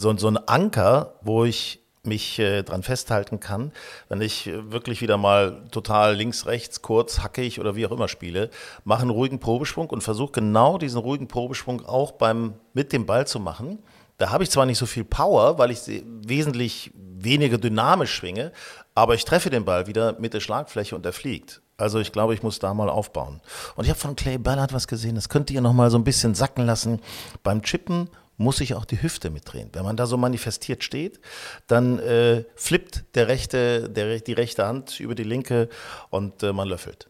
[0.00, 3.72] so ein, so ein Anker, wo ich mich äh, dran festhalten kann,
[4.08, 8.08] wenn ich äh, wirklich wieder mal total links, rechts, kurz, hackig oder wie auch immer
[8.08, 8.50] spiele,
[8.84, 13.26] mache einen ruhigen Probeschwung und versuche genau diesen ruhigen Probeschwung auch beim, mit dem Ball
[13.26, 13.80] zu machen.
[14.16, 18.52] Da habe ich zwar nicht so viel Power, weil ich wesentlich weniger dynamisch schwinge,
[18.94, 21.60] aber ich treffe den Ball wieder mit der Schlagfläche und er fliegt.
[21.76, 23.40] Also ich glaube, ich muss da mal aufbauen.
[23.76, 26.04] Und ich habe von Clay Ballard was gesehen, das könnt ihr noch mal so ein
[26.04, 27.00] bisschen sacken lassen.
[27.42, 29.68] Beim Chippen muss ich auch die Hüfte mitdrehen.
[29.74, 31.20] Wenn man da so manifestiert steht,
[31.66, 35.68] dann äh, flippt der rechte, der, die rechte Hand über die linke
[36.08, 37.08] und äh, man löffelt.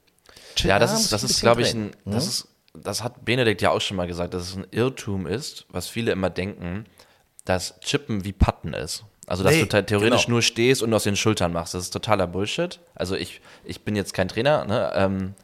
[0.57, 3.71] Ja, das muss ist, das ist glaube ich, ein, das ist, das hat Benedikt ja
[3.71, 6.85] auch schon mal gesagt, dass es ein Irrtum ist, was viele immer denken,
[7.45, 9.05] dass Chippen wie Patten ist.
[9.29, 10.35] Also, dass Nee, du theoretisch genau.
[10.35, 11.75] nur stehst und aus den Schultern machst.
[11.75, 12.81] Das ist totaler Bullshit.
[12.97, 15.35] Also, ich, ich bin jetzt kein Trainer, ne, ähm,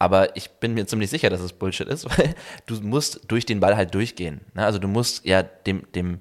[0.00, 2.34] aber ich bin mir ziemlich sicher, dass es Bullshit ist, weil
[2.66, 4.40] du musst durch den Ball halt durchgehen.
[4.54, 4.64] Ne?
[4.64, 6.20] Also, du musst ja dem, dem,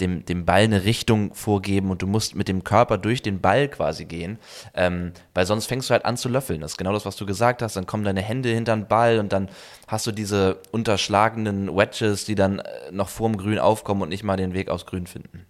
[0.00, 3.68] dem, dem Ball eine Richtung vorgeben und du musst mit dem Körper durch den Ball
[3.68, 4.38] quasi gehen,
[4.74, 6.60] ähm, weil sonst fängst du halt an zu löffeln.
[6.60, 7.76] Das ist genau das, was du gesagt hast.
[7.76, 9.48] Dann kommen deine Hände hinter den Ball und dann
[9.86, 14.36] hast du diese unterschlagenen Wedges, die dann äh, noch vorm Grün aufkommen und nicht mal
[14.36, 15.46] den Weg aufs Grün finden.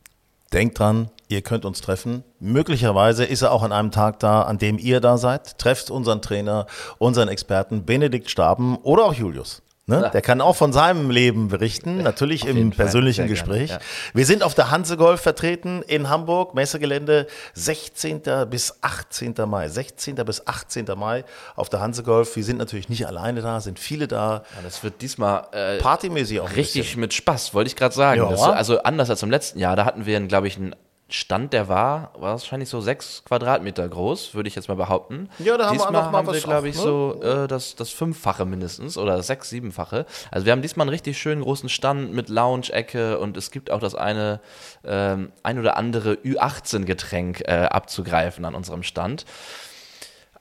[0.53, 2.25] Denkt dran, ihr könnt uns treffen.
[2.41, 5.59] Möglicherweise ist er auch an einem Tag da, an dem ihr da seid.
[5.59, 6.67] Trefft unseren Trainer,
[6.99, 9.63] unseren Experten Benedikt Staben oder auch Julius.
[9.87, 10.09] Ne?
[10.13, 13.71] Der kann auch von seinem Leben berichten, natürlich im persönlichen gerne, Gespräch.
[13.71, 13.79] ja.
[14.15, 18.23] Wir sind auf der Hanse Golf vertreten in Hamburg, Messegelände 16.
[18.49, 19.35] bis 18.
[19.47, 19.69] Mai.
[19.69, 20.15] 16.
[20.15, 20.87] bis 18.
[20.97, 21.25] Mai
[21.57, 22.37] auf der Hanse Golf.
[22.37, 24.45] Wir sind natürlich nicht alleine da, sind viele da.
[24.55, 28.21] Ja, das wird diesmal äh, Partymäßig auch richtig mit Spaß, wollte ich gerade sagen.
[28.21, 28.31] Ja.
[28.31, 30.77] Das, also anders als im letzten Jahr, da hatten wir, glaube ich, einen
[31.11, 35.29] Stand, der war wahrscheinlich so sechs Quadratmeter groß, würde ich jetzt mal behaupten.
[35.39, 36.83] Ja, da haben wir diesmal einfach mal haben wir, glaube ich, ne?
[36.83, 40.07] so äh, das, das Fünffache mindestens oder das Sechs-, Siebenfache.
[40.31, 43.81] Also wir haben diesmal einen richtig schönen großen Stand mit Lounge-Ecke und es gibt auch
[43.81, 44.41] das eine,
[44.85, 49.25] ähm, ein oder andere Ü18-Getränk äh, abzugreifen an unserem Stand.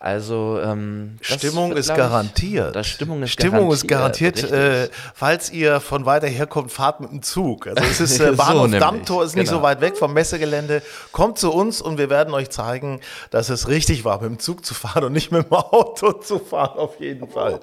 [0.01, 2.73] Also ähm, Stimmung ist garantiert.
[2.73, 4.35] Das Stimmung ist Stimmung ist garantiert.
[4.37, 4.81] garantiert.
[4.81, 4.91] richtig.
[4.93, 7.67] Äh, falls ihr von weiter her kommt, fahrt mit dem Zug.
[7.67, 9.57] Also es ist äh, So Bahnhof nämlich, Dammtor, ist nicht genau.
[9.57, 10.81] so weit weg vom Messegelände.
[11.11, 14.65] Kommt zu uns und wir werden euch zeigen, dass es richtig war, mit dem Zug
[14.65, 16.79] zu fahren und nicht mit dem Auto zu fahren.
[16.79, 17.59] Auf jeden Fall.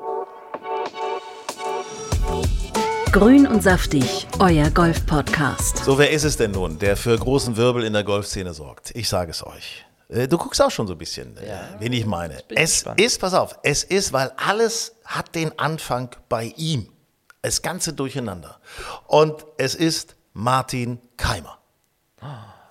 [3.13, 5.79] Grün und saftig, euer Golf-Podcast.
[5.87, 8.91] So, wer ist es denn nun, der für großen Wirbel in der Golfszene sorgt?
[8.95, 9.86] Ich sage es euch.
[10.09, 12.39] Äh, Du guckst auch schon so ein bisschen, äh, wen ich meine.
[12.55, 13.01] Es gespannt.
[13.01, 16.89] ist, pass auf, es ist, weil alles hat den Anfang bei ihm.
[17.43, 18.59] Das Ganze durcheinander.
[19.07, 21.59] Und es ist Martin Keimer.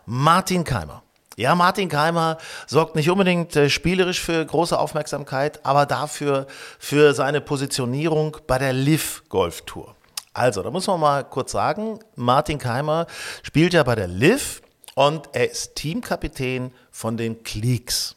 [0.06, 1.02] Martin Keimer.
[1.38, 6.48] Ja, Martin Keimer sorgt nicht unbedingt äh, spielerisch für große Aufmerksamkeit, aber dafür
[6.80, 9.95] für seine Positionierung bei der Liv Golf Tour.
[10.34, 13.06] Also, da muss man mal kurz sagen, Martin Keimer
[13.43, 14.62] spielt ja bei der Liv
[14.95, 18.15] und er ist Teamkapitän von den Cleeks.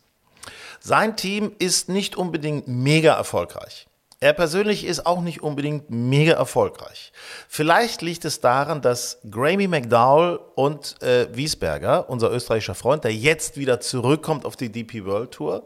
[0.80, 3.88] Sein Team ist nicht unbedingt mega erfolgreich.
[4.20, 7.12] Er persönlich ist auch nicht unbedingt mega erfolgreich.
[7.48, 13.56] Vielleicht liegt es daran, dass Grammy McDowell und äh, Wiesberger, unser österreichischer Freund, der jetzt
[13.56, 15.64] wieder zurückkommt auf die DP World Tour,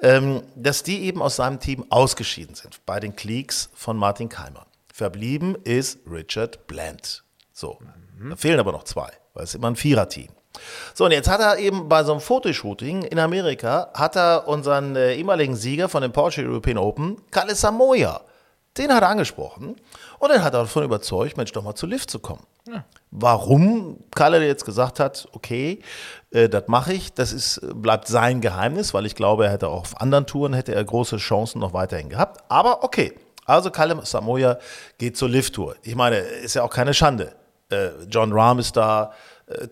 [0.00, 4.66] ähm, dass die eben aus seinem Team ausgeschieden sind bei den Cleeks von Martin Keimer.
[4.92, 7.22] Verblieben ist Richard Bland.
[7.52, 7.78] So,
[8.28, 10.28] da fehlen aber noch zwei, weil es immer ein Viererteam.
[10.94, 14.96] So, und jetzt hat er eben bei so einem Fotoshooting in Amerika, hat er unseren
[14.96, 18.20] äh, ehemaligen Sieger von dem Porsche European Open, Kalle Samoya,
[18.78, 19.76] den hat er angesprochen
[20.18, 22.46] und den hat er davon überzeugt, Mensch, doch mal zu Lift zu kommen.
[23.10, 25.80] Warum Kalle jetzt gesagt hat, okay,
[26.30, 29.80] äh, das mache ich, das ist, bleibt sein Geheimnis, weil ich glaube, er hätte auch
[29.80, 32.42] auf anderen Touren hätte er große Chancen noch weiterhin gehabt.
[32.48, 34.58] Aber okay, also Kalle Samoya
[34.98, 35.76] geht zur Lift-Tour.
[35.82, 37.34] Ich meine, ist ja auch keine Schande.
[37.70, 39.12] Äh, John Rahm ist da,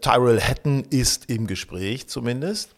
[0.00, 2.70] Tyrell Hatton ist im Gespräch zumindest.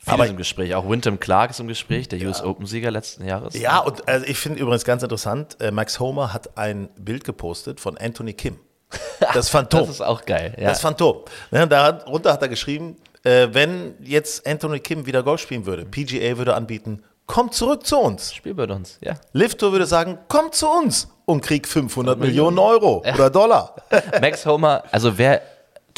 [0.00, 0.74] Viele Aber- im Gespräch.
[0.74, 3.54] Auch Wyndham Clark ist im Gespräch, der US Open-Sieger letzten Jahres.
[3.58, 7.80] Ja, und also ich finde übrigens ganz interessant, äh, Max Homer hat ein Bild gepostet
[7.80, 8.58] von Anthony Kim.
[9.34, 9.80] Das Phantom.
[9.80, 10.54] Das ist auch geil.
[10.58, 10.68] Ja.
[10.68, 11.18] Das Phantom.
[11.50, 16.38] Ne, darunter hat er geschrieben, äh, wenn jetzt Anthony Kim wieder Golf spielen würde, PGA
[16.38, 18.32] würde anbieten, kommt zurück zu uns.
[18.32, 19.14] Spiel bei uns, ja.
[19.32, 23.74] Lift Tour würde sagen, kommt zu uns und krieg 500 Millionen Euro oder Dollar.
[24.20, 25.42] Max Homer, also wer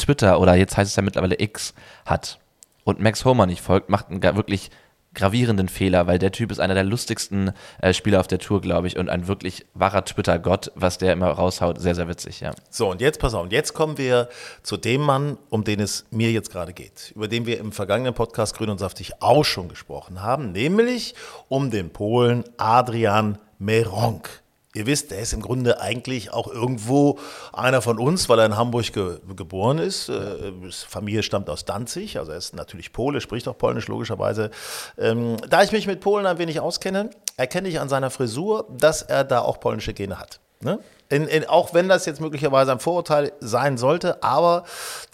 [0.01, 1.73] Twitter oder jetzt heißt es ja mittlerweile X
[2.05, 2.39] hat
[2.83, 4.71] und Max Homer nicht folgt, macht einen wirklich
[5.13, 8.87] gravierenden Fehler, weil der Typ ist einer der lustigsten äh, Spieler auf der Tour, glaube
[8.87, 11.81] ich, und ein wirklich wahrer Twitter-Gott, was der immer raushaut.
[11.81, 12.51] Sehr, sehr witzig, ja.
[12.69, 14.29] So, und jetzt pass auf, und jetzt kommen wir
[14.63, 18.13] zu dem Mann, um den es mir jetzt gerade geht, über den wir im vergangenen
[18.13, 21.13] Podcast Grün und Saftig auch schon gesprochen haben, nämlich
[21.49, 24.41] um den Polen Adrian Meronk.
[24.73, 27.19] Ihr wisst, der ist im Grunde eigentlich auch irgendwo
[27.51, 30.07] einer von uns, weil er in Hamburg ge geboren ist.
[30.07, 30.53] Äh,
[30.87, 34.49] Familie stammt aus Danzig, also er ist natürlich Pole, spricht auch Polnisch logischerweise.
[34.97, 39.01] Ähm, da ich mich mit Polen ein wenig auskenne, erkenne ich an seiner Frisur, dass
[39.01, 40.39] er da auch polnische Gene hat.
[40.61, 40.79] Ne?
[41.09, 44.63] In, in, auch wenn das jetzt möglicherweise ein Vorurteil sein sollte, aber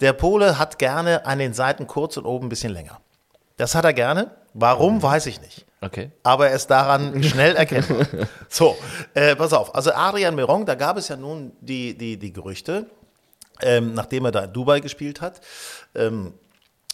[0.00, 3.00] der Pole hat gerne an den Seiten kurz und oben ein bisschen länger.
[3.56, 4.30] Das hat er gerne.
[4.54, 5.66] Warum, weiß ich nicht.
[5.80, 6.10] Okay.
[6.22, 8.06] Aber er ist daran schnell erkennbar.
[8.48, 8.76] So,
[9.14, 9.74] äh, pass auf.
[9.74, 12.86] Also Adrian Meron, da gab es ja nun die, die, die Gerüchte,
[13.62, 15.40] ähm, nachdem er da in Dubai gespielt hat,
[15.94, 16.34] ähm,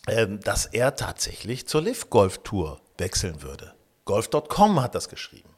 [0.09, 3.75] ähm, dass er tatsächlich zur Liv Golf Tour wechseln würde.
[4.05, 5.49] Golf.com hat das geschrieben.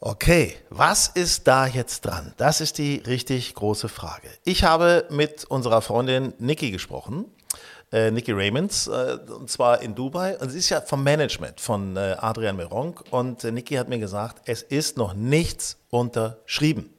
[0.00, 2.34] Okay, was ist da jetzt dran?
[2.36, 4.28] Das ist die richtig große Frage.
[4.44, 7.26] Ich habe mit unserer Freundin Nikki gesprochen,
[7.94, 10.36] äh, Nikki Raymonds, äh, und zwar in Dubai.
[10.38, 13.04] Und sie ist ja vom Management von äh, Adrian Meronk.
[13.10, 16.90] Und äh, Nikki hat mir gesagt, es ist noch nichts unterschrieben.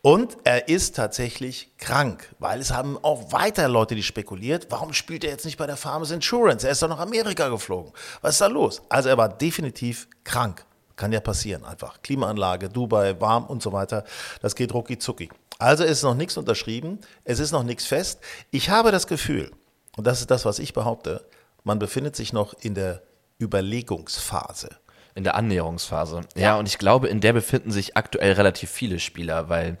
[0.00, 5.24] Und er ist tatsächlich krank, weil es haben auch weiter Leute, die spekuliert, warum spielt
[5.24, 6.64] er jetzt nicht bei der Farmers Insurance?
[6.64, 7.92] Er ist doch nach Amerika geflogen.
[8.22, 8.80] Was ist da los?
[8.88, 10.64] Also er war definitiv krank.
[10.96, 12.00] Kann ja passieren einfach.
[12.00, 14.04] Klimaanlage, Dubai, warm und so weiter.
[14.40, 15.28] Das geht rucki zucki.
[15.58, 17.00] Also ist noch nichts unterschrieben.
[17.24, 18.20] Es ist noch nichts fest.
[18.52, 19.50] Ich habe das Gefühl,
[19.98, 21.26] und das ist das, was ich behaupte,
[21.64, 23.02] man befindet sich noch in der
[23.40, 24.70] Überlegungsphase.
[25.16, 26.20] In der Annäherungsphase.
[26.36, 29.76] Ja, und ich glaube, in der befinden sich aktuell relativ viele Spieler, weil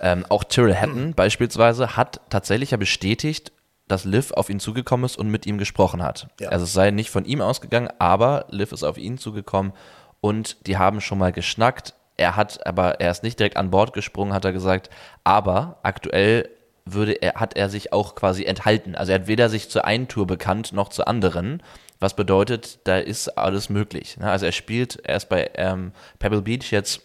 [0.00, 3.52] ähm, auch Tyrrell Hatton beispielsweise hat tatsächlich ja bestätigt,
[3.88, 6.28] dass Liv auf ihn zugekommen ist und mit ihm gesprochen hat.
[6.38, 6.50] Ja.
[6.50, 9.72] Also es sei nicht von ihm ausgegangen, aber Liv ist auf ihn zugekommen
[10.20, 11.94] und die haben schon mal geschnackt.
[12.18, 14.90] Er hat, aber er ist nicht direkt an Bord gesprungen, hat er gesagt.
[15.24, 16.50] Aber aktuell
[16.84, 18.94] würde er, hat er sich auch quasi enthalten.
[18.94, 21.62] Also er hat weder sich zur einen Tour bekannt noch zur anderen.
[22.00, 24.16] Was bedeutet, da ist alles möglich.
[24.16, 24.30] ne?
[24.30, 27.02] Also er spielt, er ist bei ähm, Pebble Beach jetzt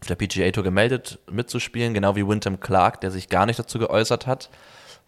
[0.00, 3.78] auf der PGA Tour gemeldet, mitzuspielen, genau wie Wyndham Clark, der sich gar nicht dazu
[3.78, 4.50] geäußert hat.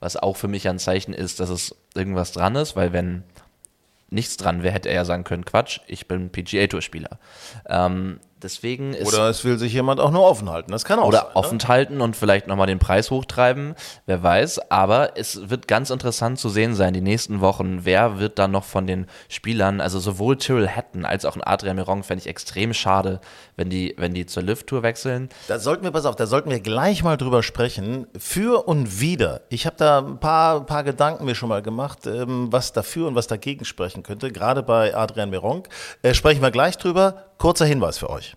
[0.00, 3.24] Was auch für mich ein Zeichen ist, dass es irgendwas dran ist, weil wenn
[4.10, 7.18] nichts dran wäre, hätte er ja sagen können, Quatsch, ich bin PGA Tour Spieler.
[7.68, 10.72] Ähm, deswegen ist Oder es will sich jemand auch nur offen halten.
[10.72, 11.30] Das kann auch oder sein.
[11.34, 13.74] offen halten und vielleicht nochmal den Preis hochtreiben,
[14.06, 14.70] wer weiß.
[14.70, 18.64] Aber es wird ganz interessant zu sehen sein, die nächsten Wochen, wer wird dann noch
[18.64, 22.74] von den Spielern, also sowohl Tyrrell Hatton als auch ein Adrian Meron, fände ich extrem
[22.74, 23.20] schade,
[23.56, 25.28] wenn die, wenn die zur Lift-Tour wechseln.
[25.48, 28.06] Da sollten wir, pass auf, da sollten wir gleich mal drüber sprechen.
[28.18, 29.42] Für und wider.
[29.48, 33.14] Ich habe da ein paar, paar Gedanken mir schon mal gemacht, ähm, was dafür und
[33.14, 34.30] was dagegen sprechen könnte.
[34.30, 35.68] Gerade bei Adrian Meronk.
[36.02, 37.27] Äh, sprechen wir gleich drüber.
[37.38, 38.36] Kurzer Hinweis für euch.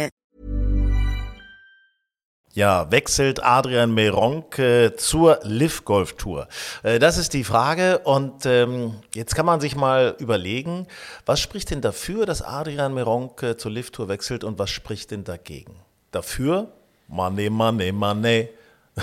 [2.53, 6.49] Ja, wechselt Adrian Meronk äh, zur Liv Golf Tour?
[6.83, 7.99] Äh, das ist die Frage.
[7.99, 10.85] Und ähm, jetzt kann man sich mal überlegen,
[11.25, 15.11] was spricht denn dafür, dass Adrian Meronk äh, zur Liv Tour wechselt und was spricht
[15.11, 15.75] denn dagegen?
[16.11, 16.73] Dafür?
[17.07, 18.49] Money, money, money.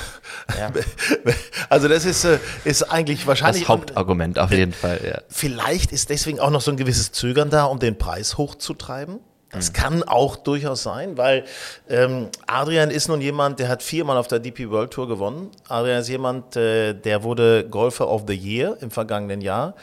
[1.70, 5.22] Also das ist, äh, ist eigentlich wahrscheinlich Das Hauptargument auf jeden Fall, ja.
[5.28, 9.20] Vielleicht ist deswegen auch noch so ein gewisses Zögern da, um den Preis hochzutreiben.
[9.50, 11.44] Das kann auch durchaus sein, weil
[11.88, 15.50] ähm, Adrian ist nun jemand, der hat viermal auf der DP World Tour gewonnen.
[15.68, 19.74] Adrian ist jemand, äh, der wurde Golfer of the Year im vergangenen Jahr.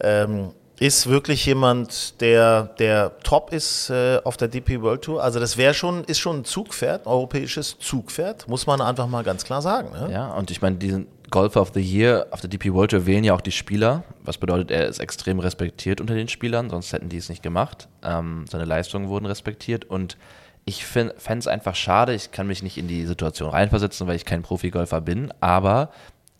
[0.00, 5.22] Ähm, ist wirklich jemand, der, der top ist äh, auf der DP World Tour.
[5.22, 9.22] Also das wäre schon, ist schon ein Zugpferd, ein europäisches Zugpferd, muss man einfach mal
[9.22, 9.90] ganz klar sagen.
[9.92, 10.10] Ne?
[10.10, 13.24] Ja, und ich meine, diesen Golfer of the Year auf der DP World Tour wählen
[13.24, 17.08] ja auch die Spieler, was bedeutet, er ist extrem respektiert unter den Spielern, sonst hätten
[17.08, 17.88] die es nicht gemacht.
[18.02, 20.16] Ähm, seine Leistungen wurden respektiert und
[20.64, 24.24] ich fände es einfach schade, ich kann mich nicht in die Situation reinversetzen, weil ich
[24.24, 25.90] kein Profigolfer bin, aber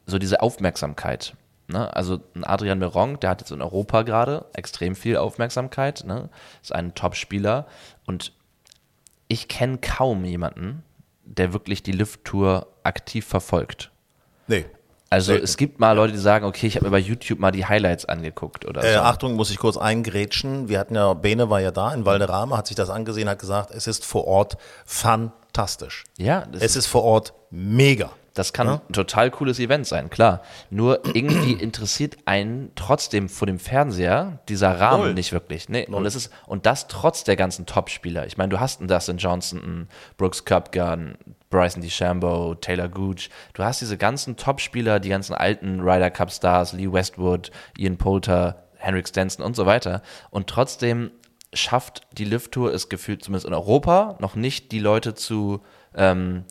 [0.07, 1.35] so diese Aufmerksamkeit.
[1.68, 1.94] Ne?
[1.94, 6.29] Also ein Adrian Meronk, der hat jetzt in Europa gerade extrem viel Aufmerksamkeit, ne?
[6.62, 7.66] ist ein Top-Spieler
[8.07, 8.33] und
[9.29, 10.83] ich kenne kaum jemanden,
[11.24, 13.90] der wirklich die Lift-Tour aktiv verfolgt.
[14.48, 14.66] Nee.
[15.12, 15.44] Also Selten.
[15.44, 18.05] es gibt mal Leute, die sagen, okay, ich habe mir bei YouTube mal die Highlights
[18.05, 19.01] angeguckt oder Äh, so.
[19.01, 20.68] Achtung, muss ich kurz eingrätschen.
[20.68, 23.73] Wir hatten ja, Bene war ja da in Valderrama, hat sich das angesehen, hat gesagt,
[23.75, 26.05] es ist vor Ort fantastisch.
[26.16, 28.11] Ja, Es ist vor Ort mega.
[28.35, 30.43] Das kann ein total cooles Event sein, klar.
[30.71, 35.14] Nur irgendwie interessiert einen trotzdem vor dem Fernseher dieser Rahmen Null.
[35.14, 35.69] nicht wirklich.
[35.69, 35.87] Nee.
[35.87, 38.27] Und, das ist, und das trotz der ganzen Top-Spieler.
[38.27, 41.19] Ich meine, du hast einen Dustin Johnson, einen Brooks einen
[41.51, 43.29] Bryson DeChambeau, Taylor Gooch.
[43.55, 49.09] Du hast diese ganzen Top-Spieler, die ganzen alten Ryder Cup-Stars, Lee Westwood, Ian Poulter, Henrik
[49.09, 50.03] Stenson und so weiter.
[50.31, 51.11] Und trotzdem
[51.53, 55.61] schafft die Lift-Tour es gefühlt, zumindest in Europa, noch nicht die Leute zu
[55.97, 56.45] ähm,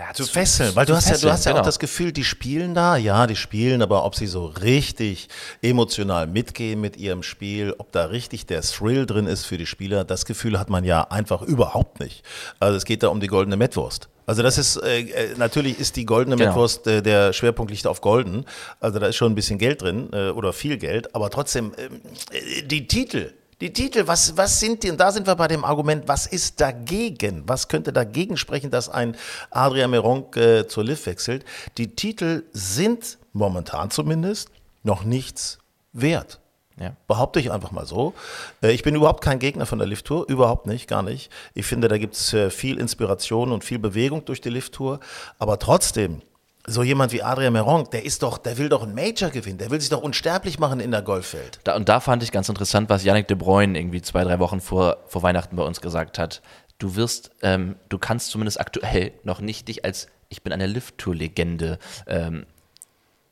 [0.00, 1.60] ja, Zu fesseln, weil du hast ja, du fesseln, hast ja genau.
[1.60, 5.28] auch das Gefühl, die spielen da, ja, die spielen, aber ob sie so richtig
[5.60, 10.04] emotional mitgehen mit ihrem Spiel, ob da richtig der Thrill drin ist für die Spieler,
[10.04, 12.24] das Gefühl hat man ja einfach überhaupt nicht.
[12.60, 14.08] Also es geht da um die goldene Mettwurst.
[14.26, 16.50] Also das ist, äh, äh, natürlich ist die goldene Genau.
[16.50, 18.46] Mettwurst, äh, der Schwerpunkt liegt auf golden,
[18.78, 22.00] also da ist schon ein bisschen Geld drin äh, oder viel Geld, aber trotzdem, ähm,
[22.30, 25.64] äh, die Titel, die Titel, was, was sind die, und da sind wir bei dem
[25.64, 27.42] Argument, was ist dagegen?
[27.46, 29.16] Was könnte dagegen sprechen, dass ein
[29.50, 31.44] Adrian Meronk äh, zur Liv wechselt?
[31.76, 34.50] Die Titel sind momentan zumindest
[34.82, 35.58] noch nichts
[35.92, 36.40] wert.
[36.78, 36.96] Ja.
[37.06, 38.14] Behaupte ich einfach mal so.
[38.62, 41.30] Äh, Ich bin überhaupt kein Gegner von der Lift-Tour, überhaupt nicht, gar nicht.
[41.52, 45.00] Ich finde, da gibt es äh, viel Inspiration und viel Bewegung durch die Lift-Tour.
[45.38, 46.22] Aber trotzdem,
[46.66, 49.70] so jemand wie Adrian Meronk, der ist doch, der will doch einen Major gewinnen, der
[49.70, 51.60] will sich doch unsterblich machen in der Golfwelt.
[51.64, 54.60] Da, und da fand ich ganz interessant, was Yannick de Bruyne irgendwie zwei, drei Wochen
[54.60, 56.42] vor, vor Weihnachten bei uns gesagt hat.
[56.78, 61.78] Du wirst, ähm, du kannst zumindest aktuell noch nicht dich als ich bin eine Lift-Tour-Legende
[62.06, 62.46] ähm,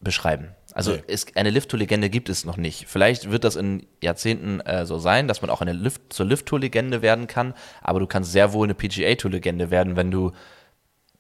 [0.01, 0.49] beschreiben.
[0.75, 1.03] Also Nee.
[1.07, 2.87] es, eine Lift-Tour-Legende gibt es noch nicht.
[2.89, 7.01] Vielleicht wird das in Jahrzehnten äh, so sein, dass man auch eine Lift, zur Lift-Tour-Legende
[7.01, 10.33] werden kann, aber du kannst sehr wohl eine PGA-Tour-Legende werden, wenn du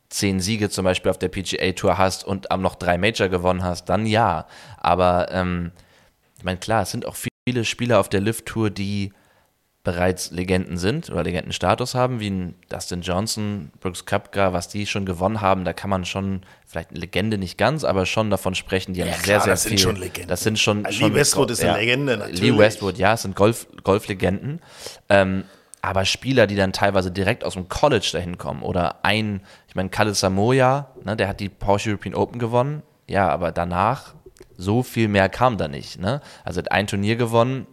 [0.08, 3.88] zehn Siege zum Beispiel auf der PGA-Tour hast und am noch drei Major gewonnen hast,
[3.88, 4.46] dann ja.
[4.78, 5.72] Aber ähm,
[6.38, 7.16] ich meine, klar, es sind auch
[7.46, 9.12] viele Spieler auf der Lift-Tour, die
[9.84, 15.06] bereits Legenden sind oder Legendenstatus haben, wie ein Dustin Johnson, Brooks Koepka, was die schon
[15.06, 18.92] gewonnen haben, da kann man schon, vielleicht eine Legende nicht ganz, aber schon davon sprechen,
[18.92, 19.78] die haben sehr, klar, sehr das sind viel.
[19.78, 20.28] schon Legenden.
[20.28, 21.76] Das sind schon, Lee schon Westwood ist eine ja.
[21.76, 22.40] Legende, natürlich.
[22.40, 24.60] Lee Westwood, ja, es sind Golf, Golflegenden.
[25.08, 25.44] Ähm,
[25.82, 29.88] aber Spieler, die dann teilweise direkt aus dem College dahin kommen oder ein, ich meine,
[29.88, 34.14] Kalle Samoya, ne, der hat die Porsche European Open gewonnen, ja, aber danach
[34.56, 36.00] so viel mehr kam da nicht.
[36.00, 36.20] Ne?
[36.44, 37.66] Also hat ein Turnier gewonnen,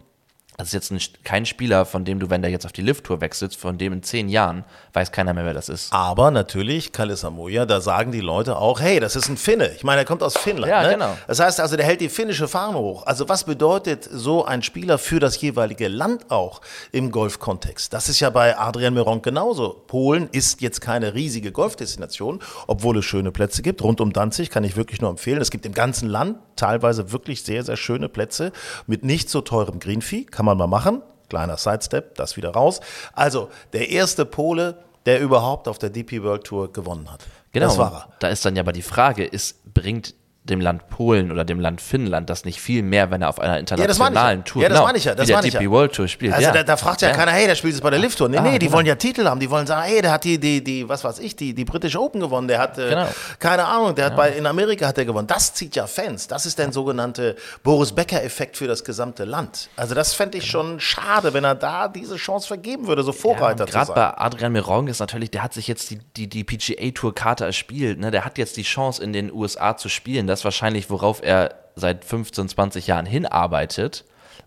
[0.56, 3.20] das ist jetzt ein, kein Spieler, von dem du, wenn der jetzt auf die Lift-Tour
[3.20, 4.64] wechselst, von dem in zehn Jahren
[4.94, 5.92] weiß keiner mehr, wer das ist.
[5.92, 9.70] Aber natürlich, Kalle Samoja, da sagen die Leute auch, hey, das ist ein Finne.
[9.76, 10.70] Ich meine, er kommt aus Finnland.
[10.70, 10.92] Ja, ne?
[10.92, 11.16] genau.
[11.26, 13.06] Das heißt also, der hält die finnische Fahne hoch.
[13.06, 17.92] Also was bedeutet so ein Spieler für das jeweilige Land auch im Golfkontext?
[17.92, 19.84] Das ist ja bei Adrian Meronk genauso.
[19.86, 23.82] Polen ist jetzt keine riesige Golfdestination, obwohl es schöne Plätze gibt.
[23.82, 25.42] Rund um Danzig kann ich wirklich nur empfehlen.
[25.42, 28.52] Es gibt im ganzen Land teilweise wirklich sehr, sehr schöne Plätze
[28.86, 30.24] mit nicht so teurem Greenfee.
[30.24, 31.02] Kann man mal machen.
[31.28, 32.80] Kleiner Sidestep, das wieder raus.
[33.12, 37.20] Also der erste Pole, der überhaupt auf der DP World Tour gewonnen hat.
[37.52, 37.66] Genau.
[37.66, 38.08] Das war er.
[38.18, 40.14] Da ist dann ja aber die Frage, ist, bringt
[40.46, 43.54] dem Land Polen oder dem Land Finnland das nicht viel mehr, wenn er auf einer
[43.60, 43.76] ich ja.
[43.76, 45.70] internationalen Tour Ja, das genau, meine ich ja, das wie der meine ich DP ja.
[45.70, 46.32] World Tour spielt?
[46.32, 46.52] Also ja.
[46.52, 48.28] da, da fragt ja, keiner, hey, der spielt jetzt bei der Lift Tour.
[48.28, 48.76] Nee, Ah, nee, die genau.
[48.76, 49.40] wollen ja Titel haben.
[49.40, 51.96] Die wollen sagen, hey, der hat die, die, die, was weiß ich, die, die British
[51.96, 52.48] Open gewonnen.
[52.48, 53.06] Der hat, äh, Genau.
[53.38, 55.26] keine Ahnung, der hat bei, in Amerika hat er gewonnen.
[55.26, 56.26] Das zieht ja Fans.
[56.28, 59.68] Das ist der sogenannte Boris Becker-Effekt für das gesamte Land.
[59.76, 63.64] Also das fände ich schon schade, wenn er da diese Chance vergeben würde, so Vorreiter
[63.64, 63.94] und zu Gerade sein.
[63.94, 67.98] bei Adrian Meronk ist natürlich, der hat sich jetzt die, die, die PGA-Tour-Karte erspielt.
[67.98, 68.10] Ne?
[68.10, 70.26] Der hat jetzt die Chance, in den USA zu spielen.
[70.26, 74.04] Das ist wahrscheinlich, worauf er seit 15, 20 Jahren hinarbeitet.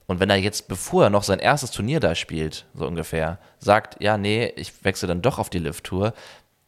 [0.07, 4.01] Und wenn er jetzt, bevor er noch sein erstes Turnier da spielt, so ungefähr, sagt,
[4.01, 6.13] ja, nee, ich wechsle dann doch auf die Lift-Tour,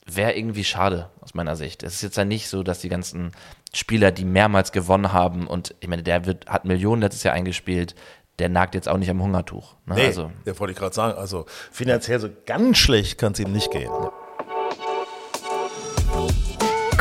[0.05, 1.83] wäre irgendwie schade aus meiner Sicht.
[1.83, 3.31] Es ist jetzt ja nicht so, dass die ganzen
[3.73, 7.95] Spieler, die mehrmals gewonnen haben und ich meine, der wird, hat Millionen letztes Jahr eingespielt,
[8.39, 9.75] der nagt jetzt auch nicht am Hungertuch.
[9.85, 9.95] Ne?
[9.95, 11.17] Nee, Also, ja, wollte ich gerade sagen.
[11.17, 13.91] Also finanziell so ganz schlecht kann es ihm nicht gehen.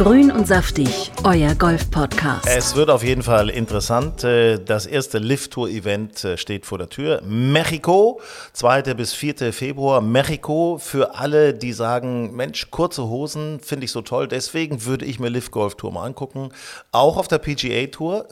[0.01, 2.47] Grün und saftig, euer Golf-Podcast.
[2.47, 4.25] Es wird auf jeden Fall interessant.
[4.25, 7.21] Äh, Das erste Lift-Tour-Event äh, steht vor der Tür.
[7.23, 8.19] Mexiko,
[8.55, 8.95] 2.
[8.95, 9.53] bis 4.
[9.53, 10.01] Februar.
[10.01, 14.27] Mexiko für alle, die sagen, Mensch, kurze Hosen finde ich so toll.
[14.27, 16.49] Deswegen würde ich mir Lift-Golf-Tour mal angucken.
[16.93, 18.27] Auch auf der PGA-Tour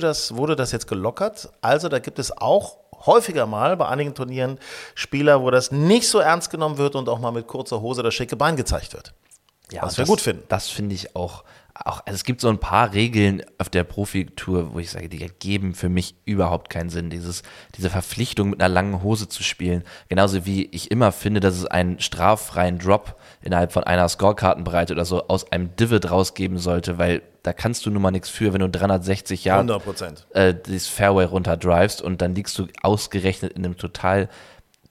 [0.00, 1.50] das, wurde das jetzt gelockert.
[1.60, 4.58] Also da gibt es auch häufiger mal bei einigen Turnieren
[4.94, 8.14] Spieler, wo das nicht so ernst genommen wird und auch mal mit kurzer Hose das
[8.14, 9.12] schicke Bein gezeigt wird.
[9.72, 10.42] Ja, Was wir das, gut finden.
[10.48, 11.44] Das finde ich auch.
[11.74, 15.22] auch also es gibt so ein paar Regeln auf der Profitour, wo ich sage, die
[15.22, 17.10] ergeben für mich überhaupt keinen Sinn.
[17.10, 17.42] Dieses,
[17.76, 19.84] diese Verpflichtung, mit einer langen Hose zu spielen.
[20.08, 25.04] Genauso wie ich immer finde, dass es einen straffreien Drop innerhalb von einer Scorekartenbreite oder
[25.04, 28.60] so aus einem Divid rausgeben sollte, weil da kannst du nun mal nichts für, wenn
[28.60, 30.26] du 360 Jahre 100 Prozent.
[30.34, 34.28] äh, das Fairway runterdrivest und dann liegst du ausgerechnet in einem total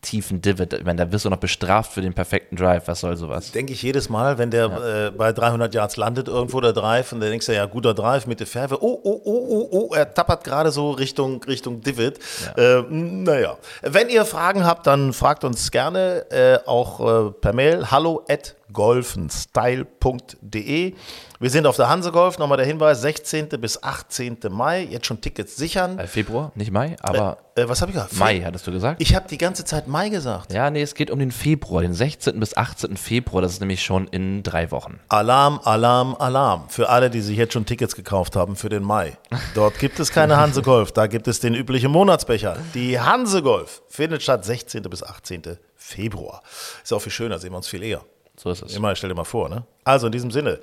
[0.02, 0.74] tiefen Divid.
[0.74, 2.88] Ich meine, da wirst du noch bestraft für den perfekten Drive.
[2.88, 3.52] Was soll sowas?
[3.52, 4.66] Denke ich jedes Mal, wenn der
[5.08, 8.26] äh, bei 300 Yards landet, irgendwo der Drive, und dann denkst du, ja, guter Drive
[8.26, 8.78] mit der Fairway.
[8.80, 12.20] Oh, oh, oh, oh, oh, er tappert gerade so Richtung, Richtung Divid.
[12.56, 13.58] Äh, naja.
[13.82, 18.56] Wenn ihr Fragen habt, dann fragt uns gerne, äh, auch äh, per Mail, hallo at
[18.72, 20.94] golfenstyle.de.
[21.42, 23.48] Wir sind auf der Hansegolf, nochmal der Hinweis, 16.
[23.62, 24.38] bis 18.
[24.50, 25.98] Mai, jetzt schon Tickets sichern.
[26.00, 28.16] Äh, Februar, nicht Mai, aber Äh, was habe ich gesagt?
[28.18, 29.02] Mai, hattest du gesagt?
[29.02, 30.52] Ich habe die ganze Zeit Mai gesagt.
[30.54, 32.38] ja, nee, es geht um den Februar, den 16.
[32.40, 32.98] bis 18.
[32.98, 33.42] Februar.
[33.42, 35.00] Das ist nämlich schon in drei Wochen.
[35.10, 36.66] Alarm, Alarm, Alarm.
[36.70, 39.18] Für alle, die sich jetzt schon Tickets gekauft haben für den Mai.
[39.56, 42.58] Dort gibt es keine Hansegolf, da gibt es den üblichen Monatsbecher.
[42.74, 44.84] Die Hansegolf findet statt 16.
[44.84, 45.58] bis 18.
[45.76, 46.42] Februar.
[46.84, 48.02] Ist auch viel schöner, sehen wir uns viel eher.
[48.42, 48.74] So ist es.
[48.74, 49.66] Immer, stell dir mal vor, ne?
[49.84, 50.60] Also in diesem Sinne.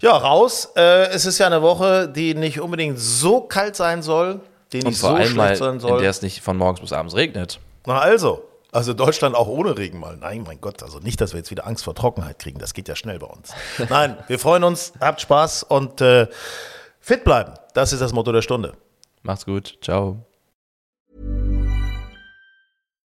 [0.00, 0.70] Ja, raus.
[0.74, 4.40] Äh, es ist ja eine Woche, die nicht unbedingt so kalt sein soll,
[4.72, 6.00] die Und nicht vor so allem schlecht sein in soll.
[6.00, 7.60] der es nicht von morgens bis abends regnet.
[7.84, 8.44] Na also.
[8.72, 10.16] Also Deutschland auch ohne Regen mal.
[10.16, 12.58] Nein, mein Gott, also nicht, dass wir jetzt wieder Angst vor Trockenheit kriegen.
[12.58, 13.50] Das geht ja schnell bei uns.
[13.90, 16.26] Nein, wir freuen uns, habt Spaß und äh,
[17.00, 17.52] fit bleiben.
[17.74, 18.72] Das ist das Motto der Stunde.
[19.22, 19.76] Macht's gut.
[19.82, 20.24] Ciao.